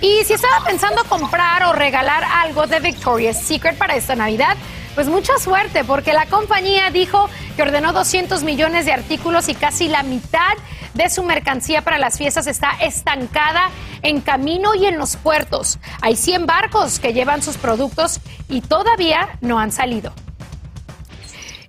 Y 0.00 0.22
si 0.24 0.34
estaba 0.34 0.64
pensando 0.64 1.02
comprar 1.08 1.64
o 1.64 1.72
regalar 1.72 2.22
algo 2.22 2.68
de 2.68 2.78
Victoria's 2.78 3.42
Secret 3.42 3.76
para 3.76 3.96
esta 3.96 4.14
Navidad, 4.14 4.56
pues 5.00 5.08
mucha 5.08 5.38
suerte, 5.38 5.82
porque 5.82 6.12
la 6.12 6.26
compañía 6.26 6.90
dijo 6.90 7.30
que 7.56 7.62
ordenó 7.62 7.94
200 7.94 8.42
millones 8.42 8.84
de 8.84 8.92
artículos 8.92 9.48
y 9.48 9.54
casi 9.54 9.88
la 9.88 10.02
mitad 10.02 10.52
de 10.92 11.08
su 11.08 11.22
mercancía 11.22 11.80
para 11.80 11.96
las 11.96 12.18
fiestas 12.18 12.46
está 12.46 12.72
estancada 12.82 13.70
en 14.02 14.20
camino 14.20 14.74
y 14.74 14.84
en 14.84 14.98
los 14.98 15.16
puertos. 15.16 15.78
Hay 16.02 16.16
100 16.16 16.44
barcos 16.44 16.98
que 17.00 17.14
llevan 17.14 17.40
sus 17.40 17.56
productos 17.56 18.20
y 18.50 18.60
todavía 18.60 19.38
no 19.40 19.58
han 19.58 19.72
salido. 19.72 20.12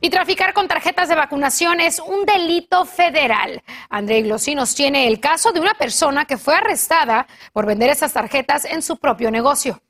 Y 0.02 0.10
traficar 0.10 0.54
con 0.54 0.68
tarjetas 0.68 1.08
de 1.08 1.16
vacunación 1.16 1.80
es 1.80 2.00
un 2.00 2.26
delito 2.26 2.84
federal. 2.84 3.64
André 3.90 4.24
Glossi 4.24 4.56
nos 4.56 4.76
tiene 4.76 5.08
el 5.08 5.22
caso 5.22 5.54
de 5.54 5.62
una 5.62 5.76
persona 5.76 6.26
que 6.26 6.38
fue 6.38 6.56
arrestada 6.56 7.28
por 7.54 7.66
vender 7.66 7.92
esas 7.92 8.12
tarjetas 8.12 8.66
en 8.66 8.82
su 8.82 8.98
propio 8.98 9.32
negocio. 9.32 9.82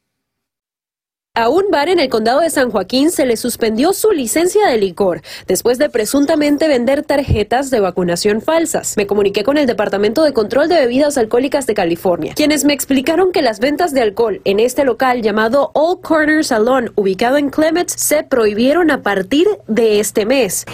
A 1.33 1.47
un 1.47 1.71
bar 1.71 1.87
en 1.87 2.01
el 2.01 2.09
condado 2.09 2.41
de 2.41 2.49
San 2.49 2.71
Joaquín 2.71 3.09
se 3.09 3.25
le 3.25 3.37
suspendió 3.37 3.93
su 3.93 4.11
licencia 4.11 4.67
de 4.67 4.77
licor 4.77 5.21
después 5.47 5.77
de 5.77 5.89
presuntamente 5.89 6.67
vender 6.67 7.03
tarjetas 7.03 7.69
de 7.69 7.79
vacunación 7.79 8.41
falsas. 8.41 8.97
Me 8.97 9.07
comuniqué 9.07 9.45
con 9.45 9.57
el 9.57 9.65
Departamento 9.65 10.23
de 10.23 10.33
Control 10.33 10.67
de 10.67 10.81
Bebidas 10.81 11.17
Alcohólicas 11.17 11.67
de 11.67 11.73
California, 11.73 12.33
quienes 12.35 12.65
me 12.65 12.73
explicaron 12.73 13.31
que 13.31 13.41
las 13.41 13.61
ventas 13.61 13.93
de 13.93 14.01
alcohol 14.01 14.41
en 14.43 14.59
este 14.59 14.83
local 14.83 15.21
llamado 15.21 15.71
All 15.73 16.01
Corner 16.01 16.43
Salon, 16.43 16.91
ubicado 16.95 17.37
en 17.37 17.49
Clements, 17.49 17.93
se 17.93 18.23
prohibieron 18.23 18.91
a 18.91 19.01
partir 19.01 19.47
de 19.69 20.01
este 20.01 20.25
mes. 20.25 20.65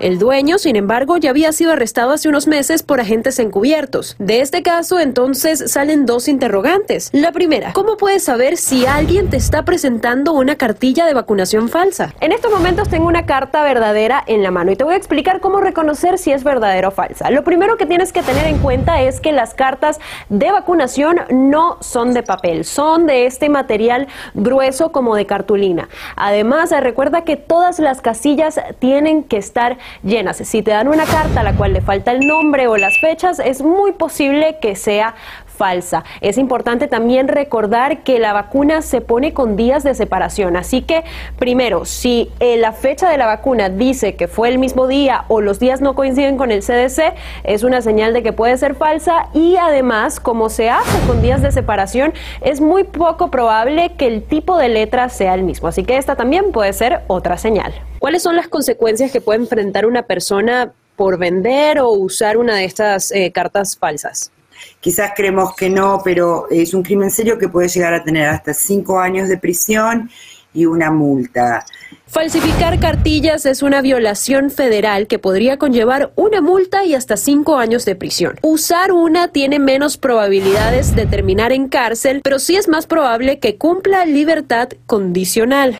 El 0.00 0.18
dueño, 0.18 0.58
sin 0.58 0.76
embargo, 0.76 1.18
ya 1.18 1.28
había 1.28 1.52
sido 1.52 1.72
arrestado 1.72 2.12
hace 2.12 2.30
unos 2.30 2.46
meses 2.46 2.82
por 2.82 3.00
agentes 3.00 3.38
encubiertos. 3.38 4.16
De 4.18 4.40
este 4.40 4.62
caso, 4.62 4.98
entonces, 4.98 5.70
salen 5.70 6.06
dos 6.06 6.26
interrogantes. 6.26 7.10
La 7.12 7.32
primera, 7.32 7.74
¿cómo 7.74 7.98
puedes 7.98 8.22
saber 8.22 8.56
si 8.56 8.86
alguien 8.86 9.28
te 9.28 9.36
está 9.36 9.66
presentando 9.66 10.32
una 10.32 10.56
cartilla 10.56 11.04
de 11.04 11.12
vacunación 11.12 11.68
falsa? 11.68 12.14
En 12.20 12.32
estos 12.32 12.50
momentos 12.50 12.88
tengo 12.88 13.08
una 13.08 13.26
carta 13.26 13.62
verdadera 13.62 14.24
en 14.26 14.42
la 14.42 14.50
mano 14.50 14.72
y 14.72 14.76
te 14.76 14.84
voy 14.84 14.94
a 14.94 14.96
explicar 14.96 15.40
cómo 15.40 15.60
reconocer 15.60 16.16
si 16.16 16.32
es 16.32 16.44
verdadera 16.44 16.88
o 16.88 16.92
falsa. 16.92 17.30
Lo 17.30 17.44
primero 17.44 17.76
que 17.76 17.84
tienes 17.84 18.10
que 18.14 18.22
tener 18.22 18.46
en 18.46 18.56
cuenta 18.56 19.02
es 19.02 19.20
que 19.20 19.32
las 19.32 19.52
cartas 19.52 20.00
de 20.30 20.50
vacunación 20.50 21.20
no 21.28 21.76
son 21.82 22.14
de 22.14 22.22
papel, 22.22 22.64
son 22.64 23.06
de 23.06 23.26
este 23.26 23.50
material 23.50 24.08
grueso 24.32 24.92
como 24.92 25.14
de 25.14 25.26
cartulina. 25.26 25.90
Además, 26.16 26.70
recuerda 26.70 27.22
que 27.24 27.36
todas 27.36 27.78
las 27.78 28.00
casillas 28.00 28.58
tienen 28.78 29.24
que 29.24 29.36
estar 29.36 29.76
llenas. 30.02 30.38
Si 30.38 30.62
te 30.62 30.70
dan 30.70 30.88
una 30.88 31.04
carta 31.04 31.40
a 31.40 31.42
la 31.42 31.54
cual 31.54 31.72
le 31.72 31.80
falta 31.80 32.12
el 32.12 32.26
nombre 32.26 32.66
o 32.66 32.76
las 32.76 32.98
fechas, 33.00 33.38
es 33.38 33.62
muy 33.62 33.92
posible 33.92 34.58
que 34.60 34.76
sea 34.76 35.14
falsa. 35.60 36.04
Es 36.22 36.38
importante 36.38 36.88
también 36.88 37.28
recordar 37.28 38.02
que 38.02 38.18
la 38.18 38.32
vacuna 38.32 38.80
se 38.80 39.02
pone 39.02 39.34
con 39.34 39.56
días 39.56 39.82
de 39.82 39.94
separación. 39.94 40.56
Así 40.56 40.80
que, 40.80 41.04
primero, 41.38 41.84
si 41.84 42.30
eh, 42.40 42.56
la 42.56 42.72
fecha 42.72 43.10
de 43.10 43.18
la 43.18 43.26
vacuna 43.26 43.68
dice 43.68 44.16
que 44.16 44.26
fue 44.26 44.48
el 44.48 44.58
mismo 44.58 44.86
día 44.86 45.26
o 45.28 45.42
los 45.42 45.60
días 45.60 45.82
no 45.82 45.94
coinciden 45.94 46.38
con 46.38 46.50
el 46.50 46.62
CDC, 46.62 47.12
es 47.44 47.62
una 47.62 47.82
señal 47.82 48.14
de 48.14 48.22
que 48.22 48.32
puede 48.32 48.56
ser 48.56 48.74
falsa 48.74 49.28
y 49.34 49.56
además, 49.56 50.18
como 50.18 50.48
se 50.48 50.70
hace 50.70 50.98
con 51.06 51.20
días 51.20 51.42
de 51.42 51.52
separación, 51.52 52.14
es 52.40 52.62
muy 52.62 52.84
poco 52.84 53.30
probable 53.30 53.92
que 53.98 54.06
el 54.06 54.22
tipo 54.22 54.56
de 54.56 54.70
letra 54.70 55.10
sea 55.10 55.34
el 55.34 55.42
mismo. 55.42 55.68
Así 55.68 55.84
que 55.84 55.98
esta 55.98 56.16
también 56.16 56.52
puede 56.52 56.72
ser 56.72 57.02
otra 57.06 57.36
señal. 57.36 57.74
¿Cuáles 57.98 58.22
son 58.22 58.34
las 58.34 58.48
consecuencias 58.48 59.12
que 59.12 59.20
puede 59.20 59.40
enfrentar 59.40 59.84
una 59.84 60.04
persona 60.04 60.72
por 60.96 61.18
vender 61.18 61.80
o 61.80 61.90
usar 61.90 62.38
una 62.38 62.54
de 62.54 62.64
estas 62.64 63.12
eh, 63.12 63.30
cartas 63.30 63.76
falsas? 63.76 64.32
Quizás 64.80 65.12
creemos 65.14 65.54
que 65.54 65.68
no, 65.68 66.00
pero 66.04 66.48
es 66.50 66.74
un 66.74 66.82
crimen 66.82 67.10
serio 67.10 67.38
que 67.38 67.48
puede 67.48 67.68
llegar 67.68 67.94
a 67.94 68.02
tener 68.02 68.28
hasta 68.28 68.54
cinco 68.54 68.98
años 68.98 69.28
de 69.28 69.36
prisión 69.36 70.10
y 70.52 70.66
una 70.66 70.90
multa. 70.90 71.64
Falsificar 72.06 72.80
cartillas 72.80 73.46
es 73.46 73.62
una 73.62 73.82
violación 73.82 74.50
federal 74.50 75.06
que 75.06 75.20
podría 75.20 75.58
conllevar 75.58 76.12
una 76.16 76.40
multa 76.40 76.84
y 76.84 76.94
hasta 76.94 77.16
cinco 77.16 77.56
años 77.56 77.84
de 77.84 77.94
prisión. 77.94 78.36
Usar 78.42 78.90
una 78.90 79.28
tiene 79.28 79.60
menos 79.60 79.96
probabilidades 79.96 80.96
de 80.96 81.06
terminar 81.06 81.52
en 81.52 81.68
cárcel, 81.68 82.20
pero 82.24 82.40
sí 82.40 82.56
es 82.56 82.66
más 82.66 82.86
probable 82.86 83.38
que 83.38 83.58
cumpla 83.58 84.04
libertad 84.06 84.70
condicional. 84.86 85.78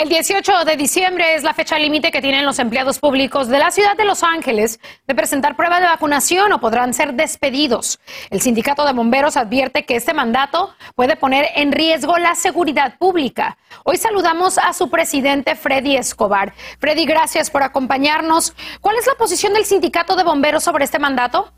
El 0.00 0.08
18 0.08 0.64
de 0.64 0.78
diciembre 0.78 1.34
es 1.34 1.42
la 1.42 1.52
fecha 1.52 1.78
límite 1.78 2.10
que 2.10 2.22
tienen 2.22 2.46
los 2.46 2.58
empleados 2.58 2.98
públicos 2.98 3.48
de 3.48 3.58
la 3.58 3.70
ciudad 3.70 3.98
de 3.98 4.06
Los 4.06 4.22
Ángeles 4.22 4.80
de 5.06 5.14
presentar 5.14 5.56
prueba 5.56 5.78
de 5.78 5.84
vacunación 5.84 6.50
o 6.52 6.58
podrán 6.58 6.94
ser 6.94 7.12
despedidos. 7.12 8.00
El 8.30 8.40
sindicato 8.40 8.86
de 8.86 8.94
bomberos 8.94 9.36
advierte 9.36 9.84
que 9.84 9.96
este 9.96 10.14
mandato 10.14 10.74
puede 10.94 11.16
poner 11.16 11.48
en 11.54 11.70
riesgo 11.70 12.16
la 12.16 12.34
seguridad 12.34 12.96
pública. 12.96 13.58
Hoy 13.84 13.98
saludamos 13.98 14.56
a 14.56 14.72
su 14.72 14.88
presidente 14.88 15.54
Freddy 15.54 15.96
Escobar. 15.96 16.54
Freddy, 16.78 17.04
gracias 17.04 17.50
por 17.50 17.62
acompañarnos. 17.62 18.54
¿Cuál 18.80 18.96
es 18.96 19.06
la 19.06 19.16
posición 19.16 19.52
del 19.52 19.66
sindicato 19.66 20.16
de 20.16 20.24
bomberos 20.24 20.64
sobre 20.64 20.86
este 20.86 20.98
mandato? 20.98 21.52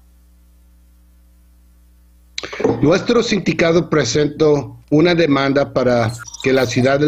Nuestro 2.80 3.22
sindicato 3.22 3.88
presentó 3.88 4.78
una 4.90 5.14
demanda 5.14 5.72
para 5.72 6.12
que 6.42 6.52
la 6.52 6.66
ciudad 6.66 7.00
de 7.00 7.06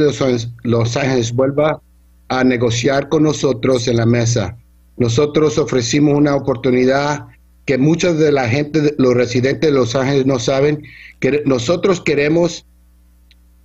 Los 0.63 0.97
Ángeles 0.97 1.33
vuelva 1.33 1.81
a 2.29 2.45
negociar 2.45 3.09
con 3.09 3.25
nosotros 3.25 3.89
en 3.89 3.97
la 3.97 4.07
mesa. 4.07 4.57
Nosotros 4.97 5.59
ofrecimos 5.59 6.15
una 6.15 6.37
oportunidad 6.37 7.27
que 7.67 7.79
mucha 7.79 8.13
de 8.13 8.31
la 8.31 8.49
gente, 8.49 8.95
los 8.99 9.15
residentes 9.15 9.71
de 9.71 9.77
Los 9.77 9.97
Ángeles 9.97 10.27
no 10.27 10.39
saben, 10.39 10.83
que 11.21 11.43
nosotros 11.47 12.01
queremos, 12.01 12.65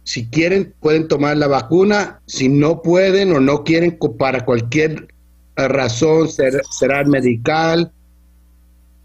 si 0.04 0.26
quieren, 0.28 0.74
pueden 0.80 1.08
tomar 1.08 1.38
la 1.38 1.48
vacuna, 1.48 2.22
si 2.26 2.50
no 2.50 2.82
pueden 2.82 3.32
o 3.34 3.40
no 3.40 3.64
quieren, 3.64 3.98
para 4.18 4.46
cualquier 4.46 5.08
razón, 5.56 6.30
será 6.30 7.04
medical, 7.04 7.92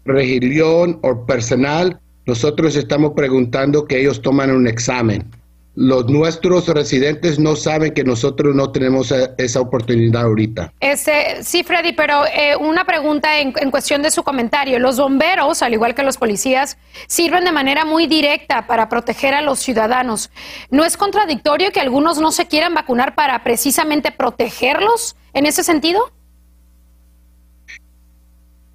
religión 0.05 0.99
o 1.03 1.25
personal, 1.25 1.99
nosotros 2.25 2.75
estamos 2.75 3.13
preguntando 3.15 3.85
que 3.85 3.99
ellos 4.01 4.21
toman 4.21 4.51
un 4.51 4.67
examen. 4.67 5.29
los 5.77 6.07
nuestros 6.09 6.67
residentes 6.69 7.37
no 7.37 7.57
saben 7.57 7.93
que 7.93 8.05
nosotros 8.05 8.55
no 8.55 8.71
tenemos 8.71 9.11
e- 9.11 9.31
esa 9.37 9.59
oportunidad 9.59 10.23
ahorita. 10.23 10.71
Este, 10.79 11.43
sí, 11.43 11.63
Freddy, 11.63 11.91
pero 11.91 12.25
eh, 12.27 12.55
una 12.55 12.85
pregunta 12.85 13.39
en, 13.39 13.53
en 13.57 13.71
cuestión 13.71 14.01
de 14.01 14.09
su 14.09 14.23
comentario. 14.23 14.79
Los 14.79 14.97
bomberos, 14.97 15.61
al 15.61 15.73
igual 15.73 15.93
que 15.93 16.03
los 16.03 16.15
policías, 16.15 16.77
sirven 17.07 17.43
de 17.43 17.51
manera 17.51 17.83
muy 17.83 18.07
directa 18.07 18.67
para 18.67 18.87
proteger 18.87 19.33
a 19.33 19.41
los 19.41 19.59
ciudadanos. 19.59 20.29
¿No 20.71 20.85
es 20.85 20.95
contradictorio 20.95 21.73
que 21.73 21.81
algunos 21.81 22.19
no 22.19 22.31
se 22.31 22.45
quieran 22.45 22.73
vacunar 22.73 23.13
para 23.13 23.43
precisamente 23.43 24.11
protegerlos 24.11 25.17
en 25.33 25.45
ese 25.45 25.61
sentido? 25.61 26.09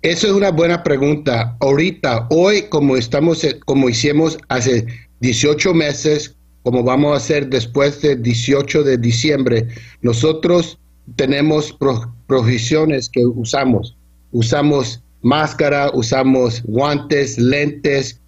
Eso 0.02 0.28
es 0.28 0.32
una 0.32 0.50
buena 0.50 0.82
pregunta. 0.82 1.56
Ahorita, 1.60 2.26
hoy, 2.30 2.62
como 2.70 2.96
estamos, 2.96 3.44
eh, 3.44 3.60
como 3.66 3.88
hicimos 3.88 4.38
hace 4.48 4.86
18 5.20 5.74
meses, 5.74 6.34
como 6.62 6.82
vamos 6.82 7.12
a 7.12 7.16
hacer 7.16 7.48
después 7.48 8.00
del 8.00 8.22
18 8.22 8.82
de 8.82 8.96
diciembre, 8.96 9.68
nosotros 10.02 10.78
tenemos 11.16 11.72
pro- 11.72 12.12
provisiones 12.26 13.08
que 13.10 13.26
usamos. 13.26 13.96
Usamos 14.32 15.02
máscara, 15.22 15.90
usamos 15.92 16.62
guantes, 16.64 17.38
lentes, 17.38 18.20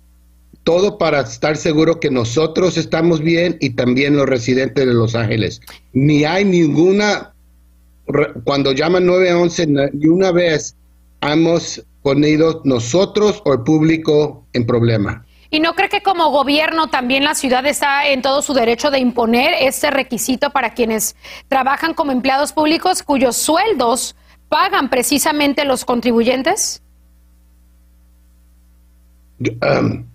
todo 0.65 0.99
para 0.99 1.21
estar 1.23 1.57
seguro 1.57 1.99
que 2.01 2.11
nosotros 2.11 2.77
estamos 2.77 3.21
bien 3.21 3.57
y 3.61 3.71
también 3.71 4.17
los 4.17 4.27
residentes 4.29 4.87
de 4.87 4.93
Los 4.93 5.15
Ángeles. 5.15 5.61
Ni 5.95 6.25
hay 6.25 6.45
ninguna, 6.45 7.33
cuando 8.45 8.73
llaman 8.73 9.07
911, 9.07 9.67
na- 9.69 9.91
ni 9.93 10.07
una 10.07 10.33
vez 10.33 10.77
hemos 11.23 11.83
ponido 12.03 12.61
nosotros 12.65 13.43
o 13.45 13.53
el 13.55 13.61
público 13.61 14.45
en 14.53 14.67
problema. 14.67 15.25
¿Y 15.51 15.61
no 15.61 15.75
cree 15.75 15.89
que 15.89 16.03
como 16.03 16.31
gobierno 16.31 16.89
también 16.89 17.25
la 17.25 17.35
ciudad 17.35 17.67
está 17.67 18.09
en 18.09 18.23
todo 18.23 18.41
su 18.41 18.55
derecho 18.55 18.91
de 18.91 18.99
imponer 18.99 19.55
este 19.61 19.91
requisito 19.91 20.51
para 20.51 20.73
quienes 20.73 21.15
trabajan 21.49 21.93
como 21.95 22.11
empleados 22.11 22.53
públicos 22.53 23.03
cuyos 23.03 23.37
sueldos 23.37 24.17
pagan 24.49 24.89
precisamente 24.89 25.65
los 25.65 25.85
contribuyentes? 25.85 26.83
Um, 29.41 30.07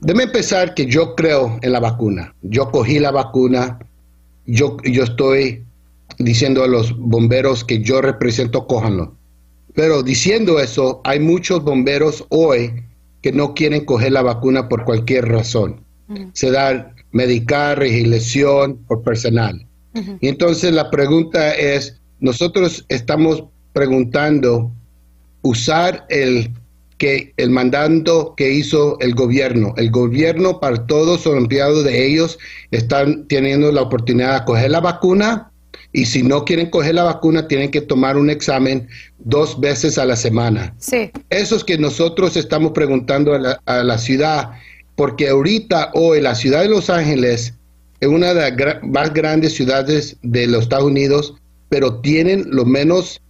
déme 0.00 0.24
empezar 0.24 0.74
que 0.74 0.86
yo 0.86 1.14
creo 1.14 1.58
en 1.60 1.72
la 1.72 1.80
vacuna. 1.80 2.34
Yo 2.40 2.70
cogí 2.70 2.98
la 2.98 3.10
vacuna. 3.10 3.78
Yo, 4.46 4.78
yo 4.84 5.04
estoy 5.04 5.62
diciendo 6.18 6.64
a 6.64 6.68
los 6.68 6.96
bomberos 6.96 7.64
que 7.64 7.82
yo 7.82 8.00
represento, 8.00 8.66
cójanlo. 8.66 9.14
Pero 9.74 10.02
diciendo 10.02 10.60
eso, 10.60 11.00
hay 11.04 11.20
muchos 11.20 11.62
bomberos 11.62 12.24
hoy 12.28 12.72
que 13.22 13.32
no 13.32 13.54
quieren 13.54 13.84
coger 13.84 14.12
la 14.12 14.22
vacuna 14.22 14.68
por 14.68 14.84
cualquier 14.84 15.28
razón. 15.28 15.80
Se 16.32 16.50
da 16.50 16.94
medicar, 17.12 17.78
legislación 17.78 18.76
por 18.86 19.02
personal. 19.02 19.66
Y 20.20 20.28
entonces 20.28 20.72
la 20.72 20.90
pregunta 20.90 21.52
es, 21.52 22.00
nosotros 22.20 22.84
estamos 22.88 23.44
preguntando 23.72 24.70
usar 25.42 26.04
el 26.08 26.50
que 26.98 27.32
el 27.36 27.50
mandando 27.50 28.34
que 28.36 28.52
hizo 28.52 28.98
el 29.00 29.14
gobierno. 29.14 29.74
El 29.76 29.90
gobierno 29.90 30.60
para 30.60 30.86
todos 30.86 31.26
los 31.26 31.36
empleados 31.36 31.84
de 31.84 32.06
ellos 32.06 32.38
están 32.70 33.26
teniendo 33.26 33.72
la 33.72 33.82
oportunidad 33.82 34.40
de 34.40 34.44
coger 34.44 34.70
la 34.70 34.80
vacuna 34.80 35.50
y 35.92 36.06
si 36.06 36.22
no 36.22 36.44
quieren 36.44 36.70
coger 36.70 36.94
la 36.94 37.04
vacuna 37.04 37.48
tienen 37.48 37.70
que 37.70 37.80
tomar 37.80 38.16
un 38.16 38.30
examen 38.30 38.88
dos 39.18 39.58
veces 39.60 39.98
a 39.98 40.04
la 40.04 40.16
semana. 40.16 40.74
Sí. 40.78 41.10
Eso 41.30 41.56
es 41.56 41.64
que 41.64 41.78
nosotros 41.78 42.36
estamos 42.36 42.72
preguntando 42.72 43.34
a 43.34 43.38
la, 43.38 43.60
a 43.66 43.82
la 43.82 43.98
ciudad, 43.98 44.50
porque 44.96 45.28
ahorita 45.28 45.90
hoy 45.94 46.20
la 46.20 46.34
ciudad 46.34 46.62
de 46.62 46.68
Los 46.68 46.90
Ángeles 46.90 47.54
es 48.00 48.08
una 48.08 48.34
de 48.34 48.40
las 48.42 48.52
gra- 48.52 48.80
más 48.82 49.12
grandes 49.14 49.54
ciudades 49.54 50.16
de 50.22 50.46
los 50.46 50.62
Estados 50.64 50.86
Unidos, 50.86 51.34
pero 51.68 52.00
tienen 52.00 52.44
lo 52.50 52.64
menos 52.64 53.20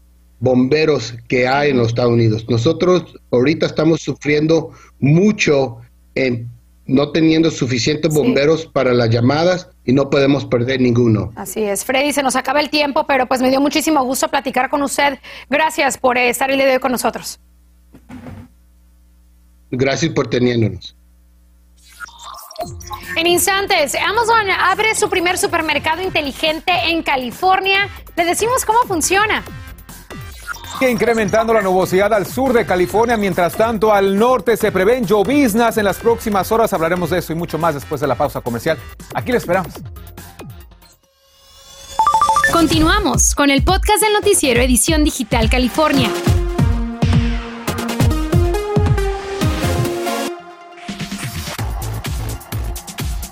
bomberos 0.40 1.14
que 1.28 1.46
hay 1.46 1.70
en 1.70 1.78
los 1.78 1.88
Estados 1.88 2.12
Unidos. 2.12 2.44
Nosotros 2.48 3.04
ahorita 3.30 3.66
estamos 3.66 4.00
sufriendo 4.02 4.70
mucho 4.98 5.78
en 6.14 6.48
no 6.86 7.12
teniendo 7.12 7.50
suficientes 7.50 8.12
bomberos 8.12 8.66
para 8.66 8.92
las 8.92 9.10
llamadas 9.10 9.68
y 9.84 9.92
no 9.92 10.10
podemos 10.10 10.44
perder 10.44 10.80
ninguno. 10.80 11.32
Así 11.36 11.62
es, 11.62 11.84
Freddy, 11.84 12.12
se 12.12 12.22
nos 12.22 12.36
acaba 12.36 12.60
el 12.60 12.70
tiempo, 12.70 13.06
pero 13.06 13.26
pues 13.26 13.40
me 13.40 13.50
dio 13.50 13.60
muchísimo 13.60 14.04
gusto 14.04 14.28
platicar 14.28 14.68
con 14.68 14.82
usted. 14.82 15.18
Gracias 15.48 15.98
por 15.98 16.18
estar 16.18 16.50
el 16.50 16.58
día 16.58 16.66
de 16.66 16.72
hoy 16.74 16.80
con 16.80 16.92
nosotros. 16.92 17.40
Gracias 19.70 20.12
por 20.12 20.28
teniéndonos. 20.28 20.94
En 23.16 23.26
instantes, 23.26 23.94
Amazon 23.94 24.50
abre 24.50 24.94
su 24.94 25.08
primer 25.08 25.38
supermercado 25.38 26.02
inteligente 26.02 26.72
en 26.86 27.02
California. 27.02 27.88
Le 28.16 28.24
decimos 28.24 28.64
cómo 28.64 28.80
funciona. 28.86 29.42
Sigue 30.84 30.92
incrementando 30.92 31.54
la 31.54 31.62
nubosidad 31.62 32.12
al 32.12 32.26
sur 32.26 32.52
de 32.52 32.66
California, 32.66 33.16
mientras 33.16 33.54
tanto 33.54 33.90
al 33.90 34.18
norte 34.18 34.54
se 34.54 34.70
prevén 34.70 35.06
lloviznas 35.06 35.78
en 35.78 35.86
las 35.86 35.96
próximas 35.96 36.52
horas. 36.52 36.74
Hablaremos 36.74 37.09
de 37.09 37.20
eso 37.20 37.32
y 37.32 37.37
mucho 37.37 37.56
más 37.56 37.72
después 37.72 38.02
de 38.02 38.06
la 38.06 38.14
pausa 38.16 38.42
comercial. 38.42 38.76
Aquí 39.14 39.32
le 39.32 39.38
esperamos. 39.38 39.72
Continuamos 42.52 43.35
con 43.35 43.48
el 43.48 43.64
podcast 43.64 44.02
del 44.02 44.12
noticiero 44.12 44.61
Edición 44.61 45.04
Digital 45.04 45.48
California. 45.48 46.11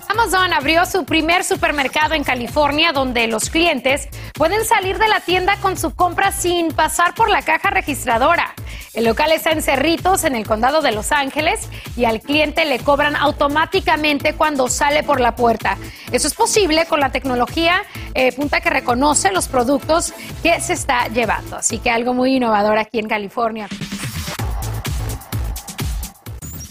Amazon 0.08 0.54
abrió 0.54 0.86
su 0.86 1.04
primer 1.04 1.44
supermercado 1.44 2.14
en 2.14 2.24
California 2.24 2.92
donde 2.92 3.26
los 3.26 3.50
clientes 3.50 4.08
pueden 4.34 4.64
salir 4.64 4.98
de 4.98 5.08
la 5.08 5.20
tienda 5.20 5.56
con 5.60 5.76
su 5.76 5.94
compra 5.94 6.32
sin 6.32 6.68
pasar 6.68 7.14
por 7.14 7.30
la 7.30 7.42
caja 7.42 7.70
registradora. 7.70 8.54
El 8.94 9.04
local 9.04 9.32
está 9.32 9.52
en 9.52 9.62
Cerritos, 9.62 10.24
en 10.24 10.36
el 10.36 10.46
condado 10.46 10.82
de 10.82 10.92
Los 10.92 11.12
Ángeles, 11.12 11.68
y 11.96 12.04
al 12.04 12.20
cliente 12.20 12.64
le 12.64 12.78
cobran 12.78 13.16
automáticamente 13.16 14.34
cuando 14.34 14.68
sale 14.68 15.02
por 15.02 15.20
la 15.20 15.34
puerta. 15.34 15.78
Eso 16.10 16.26
es 16.26 16.34
posible 16.34 16.84
con 16.86 17.00
la 17.00 17.10
tecnología 17.10 17.82
eh, 18.14 18.32
punta 18.32 18.60
que 18.60 18.70
reconoce 18.70 19.32
los 19.32 19.48
productos 19.48 20.12
que 20.42 20.60
se 20.60 20.74
está 20.74 21.08
llevando. 21.08 21.56
Así 21.56 21.78
que 21.78 21.90
algo 21.90 22.12
muy 22.12 22.36
innovador 22.36 22.78
aquí 22.78 22.98
en 22.98 23.08
California. 23.08 23.68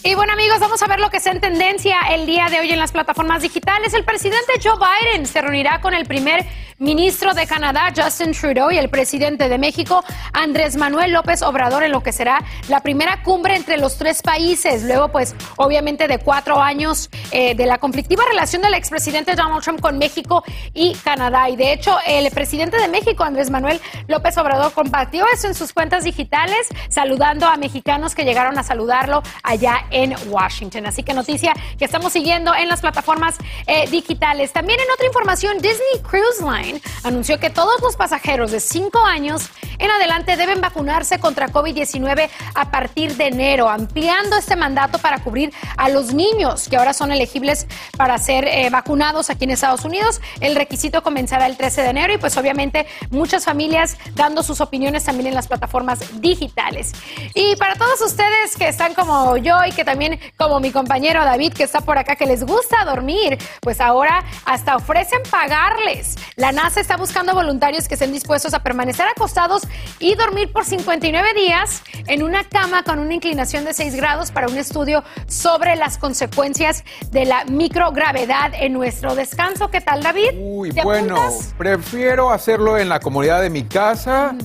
Y 0.04 0.16
bueno 0.16 0.34
amigos, 0.34 0.60
vamos 0.60 0.82
a 0.82 0.88
ver 0.88 1.00
lo 1.00 1.12
que 1.12 1.18
está 1.18 1.30
en 1.30 1.40
tendencia 1.40 1.96
el 2.10 2.26
día 2.26 2.48
de 2.50 2.60
hoy 2.60 2.72
en 2.72 2.80
las 2.80 2.92
plataformas 2.92 3.44
digitales. 3.44 3.94
El 3.94 4.04
presidente 4.04 4.54
Joe 4.64 4.74
Biden 4.76 5.28
se 5.28 5.42
reunirá 5.42 5.80
con 5.80 5.94
el 5.94 6.08
primer 6.08 6.44
ministro 6.82 7.36
de 7.36 7.46
Canadá, 7.46 7.94
Justin 7.96 8.32
Trudeau, 8.32 8.72
y 8.72 8.78
el 8.80 8.90
presidente 8.90 9.48
de 9.48 9.60
México, 9.60 10.04
Andrés 10.34 10.76
Manuel 10.76 11.12
López 11.12 11.44
Obrador, 11.44 11.84
en 11.84 11.92
lo 11.92 12.02
que 12.02 12.12
será 12.12 12.44
la 12.68 12.80
primera 12.80 13.22
cumbre 13.22 13.56
entre 13.56 13.78
los 13.78 13.98
tres 13.98 14.24
países. 14.24 14.84
Luego, 14.84 15.10
pues, 15.10 15.36
obviamente 15.58 16.08
de 16.08 16.18
cuatro 16.18 16.60
años 16.60 17.12
eh, 17.32 17.54
de 17.54 17.68
la 17.68 17.78
conflictiva 17.78 18.24
relación 18.28 18.64
del 18.64 18.74
expresidente 18.74 19.36
Donald 19.36 19.62
Trump 19.62 19.80
con 19.80 20.00
México 20.00 20.44
y 20.74 20.96
Canadá. 21.04 21.48
Y 21.52 21.56
de 21.56 21.72
hecho, 21.72 21.96
el 22.08 22.32
presidente 22.32 22.78
de 22.78 22.88
México, 22.88 23.24
Andrés 23.24 23.52
Manuel 23.52 23.80
López 24.08 24.36
Obrador, 24.40 24.74
compartió 24.74 25.26
eso 25.32 25.46
en 25.46 25.54
sus 25.54 25.74
cuentas 25.74 26.04
digitales, 26.04 26.68
saludando 26.90 27.46
a 27.46 27.58
mexicanos 27.58 28.16
que 28.16 28.26
llegaron 28.26 28.58
a 28.58 28.64
saludarlo 28.64 29.22
allá 29.44 29.86
en 29.92 30.16
Washington. 30.28 30.86
Así 30.86 31.04
que 31.04 31.14
noticia 31.14 31.54
que 31.78 31.86
estamos 31.86 32.14
siguiendo 32.14 32.54
en 32.56 32.68
las 32.68 32.82
plataformas 32.82 33.38
eh, 33.68 33.88
digitales. 33.90 34.54
También 34.54 34.80
en 34.80 34.92
otra 34.92 35.06
información, 35.06 35.58
Disney 35.58 36.02
Cruise 36.02 36.42
Line 36.42 36.82
anunció 37.04 37.40
que 37.40 37.50
todos 37.50 37.82
los 37.82 37.96
pasajeros 37.96 38.52
de 38.52 38.60
5 38.60 39.00
años 39.06 39.50
en 39.78 39.90
adelante 39.90 40.38
deben 40.38 40.62
vacunarse 40.62 41.20
contra 41.20 41.50
COVID-19 41.50 42.30
a 42.54 42.72
partir 42.72 43.16
de 43.18 43.28
enero, 43.28 43.70
ampliando 43.70 44.38
este 44.38 44.56
mandato 44.56 45.00
para 45.00 45.20
cubrir 45.24 45.54
a 45.78 45.90
los 45.90 46.14
niños 46.14 46.68
que 46.70 46.78
ahora 46.78 46.94
son 46.94 47.12
elegibles 47.12 47.68
para 47.98 48.18
ser 48.18 48.46
eh, 48.48 48.70
vacunados 48.70 49.30
aquí 49.30 49.46
en 49.46 49.52
Estados 49.52 49.84
Unidos. 49.84 50.22
El 50.40 50.56
requisito 50.56 51.02
comenzará 51.04 51.48
el 51.48 51.58
13 51.58 51.82
de 51.82 51.90
enero 51.90 52.14
y 52.14 52.18
pues 52.18 52.38
obviamente 52.38 52.86
muchas 53.10 53.46
familias 53.46 53.98
dando 54.14 54.44
sus 54.44 54.62
opiniones 54.62 55.04
también 55.04 55.28
en 55.28 55.36
las 55.36 55.48
plataformas 55.48 56.22
digitales. 56.22 56.92
Y 57.34 57.56
para 57.56 57.76
todos 57.76 58.02
ustedes 58.02 58.56
que 58.58 58.68
están 58.68 58.94
como 58.94 59.38
yo 59.38 59.66
y 59.66 59.72
que 59.72 59.81
también 59.86 60.20
como 60.38 60.60
mi 60.60 60.72
compañero 60.72 61.24
David 61.24 61.54
que 61.54 61.64
está 61.64 61.82
por 61.82 61.98
acá 61.98 62.16
que 62.16 62.26
les 62.26 62.44
gusta 62.44 62.84
dormir, 62.86 63.38
pues 63.62 63.82
ahora 63.82 64.24
hasta 64.46 64.76
ofrecen 64.76 65.22
pagarles. 65.30 66.16
La 66.36 66.52
NASA 66.52 66.80
está 66.80 66.98
buscando 66.98 67.34
voluntarios 67.34 67.88
que 67.88 67.96
estén 67.96 68.12
dispuestos 68.12 68.54
a 68.54 68.64
permanecer 68.64 69.08
acostados 69.08 69.64
y 70.00 70.16
dormir 70.16 70.52
por 70.52 70.66
59 70.66 71.34
días 71.34 71.84
en 72.08 72.24
una 72.24 72.44
cama 72.44 72.84
con 72.84 73.00
una 73.00 73.14
inclinación 73.14 73.66
de 73.66 73.74
6 73.74 73.96
grados 73.96 74.32
para 74.32 74.48
un 74.48 74.58
estudio 74.58 75.04
sobre 75.28 75.76
las 75.76 75.98
consecuencias 75.98 76.84
de 77.12 77.26
la 77.26 77.46
microgravedad 77.46 78.52
en 78.54 78.74
nuestro 78.74 79.16
descanso. 79.16 79.70
¿Qué 79.70 79.82
tal, 79.82 80.04
David? 80.04 80.30
Uy, 80.36 80.72
¿Te 80.72 80.84
bueno, 80.84 81.16
apuntas? 81.16 81.54
prefiero 81.58 82.32
hacerlo 82.32 82.78
en 82.78 82.90
la 82.90 83.00
comodidad 83.00 83.42
de 83.42 83.50
mi 83.50 83.64
casa 83.64 84.36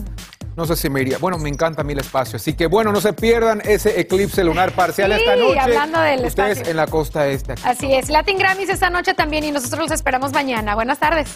No 0.57 0.65
sé 0.67 0.75
si 0.77 0.89
me 0.89 1.03
iría. 1.03 1.19
Bueno, 1.19 1.39
me 1.39 1.49
encanta 1.51 1.83
a 1.83 1.85
mí 1.85 1.93
el 1.93 1.99
espacio. 1.99 2.37
Así 2.37 2.55
que 2.55 2.67
bueno, 2.67 2.91
no 2.91 3.01
se 3.01 3.13
pierdan 3.13 3.61
ese 3.65 4.01
eclipse 4.01 4.43
lunar 4.43 4.73
parcial 4.73 5.13
Sí, 5.13 5.21
esta 5.21 5.37
noche. 5.37 5.61
hablando 5.61 6.01
del 6.01 6.25
Ustedes 6.25 6.51
espacio. 6.59 6.71
en 6.71 6.77
la 6.77 6.87
costa 6.87 7.27
este. 7.29 7.53
aquí. 7.53 7.63
Así 7.65 7.93
es, 7.95 8.09
Latin 8.09 8.39
Grammys 8.39 8.69
esta 8.71 8.89
noche 8.91 9.13
también 9.15 9.45
y 9.45 9.53
nosotros 9.53 9.81
los 9.81 9.91
esperamos 9.91 10.33
mañana. 10.33 10.75
Buenas 10.75 10.99
tardes. 10.99 11.29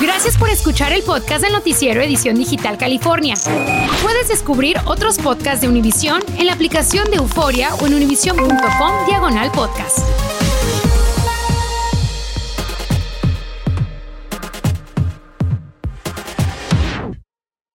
Gracias 0.00 0.36
por 0.38 0.48
escuchar 0.48 0.92
el 0.92 1.02
podcast 1.02 1.42
del 1.44 1.52
noticiero 1.52 2.00
Edición 2.00 2.34
Digital 2.36 2.78
California. 2.78 3.34
Puedes 4.02 4.26
descubrir 4.28 4.76
otros 4.86 5.18
podcasts 5.18 5.60
de 5.60 5.68
Univision 5.68 6.20
en 6.36 6.46
la 6.46 6.54
aplicación 6.54 7.08
de 7.10 7.18
Euforia 7.18 7.74
o 7.76 7.86
en 7.86 7.94
univision.com 7.94 9.06
diagonal 9.06 9.52
podcast. 9.52 9.98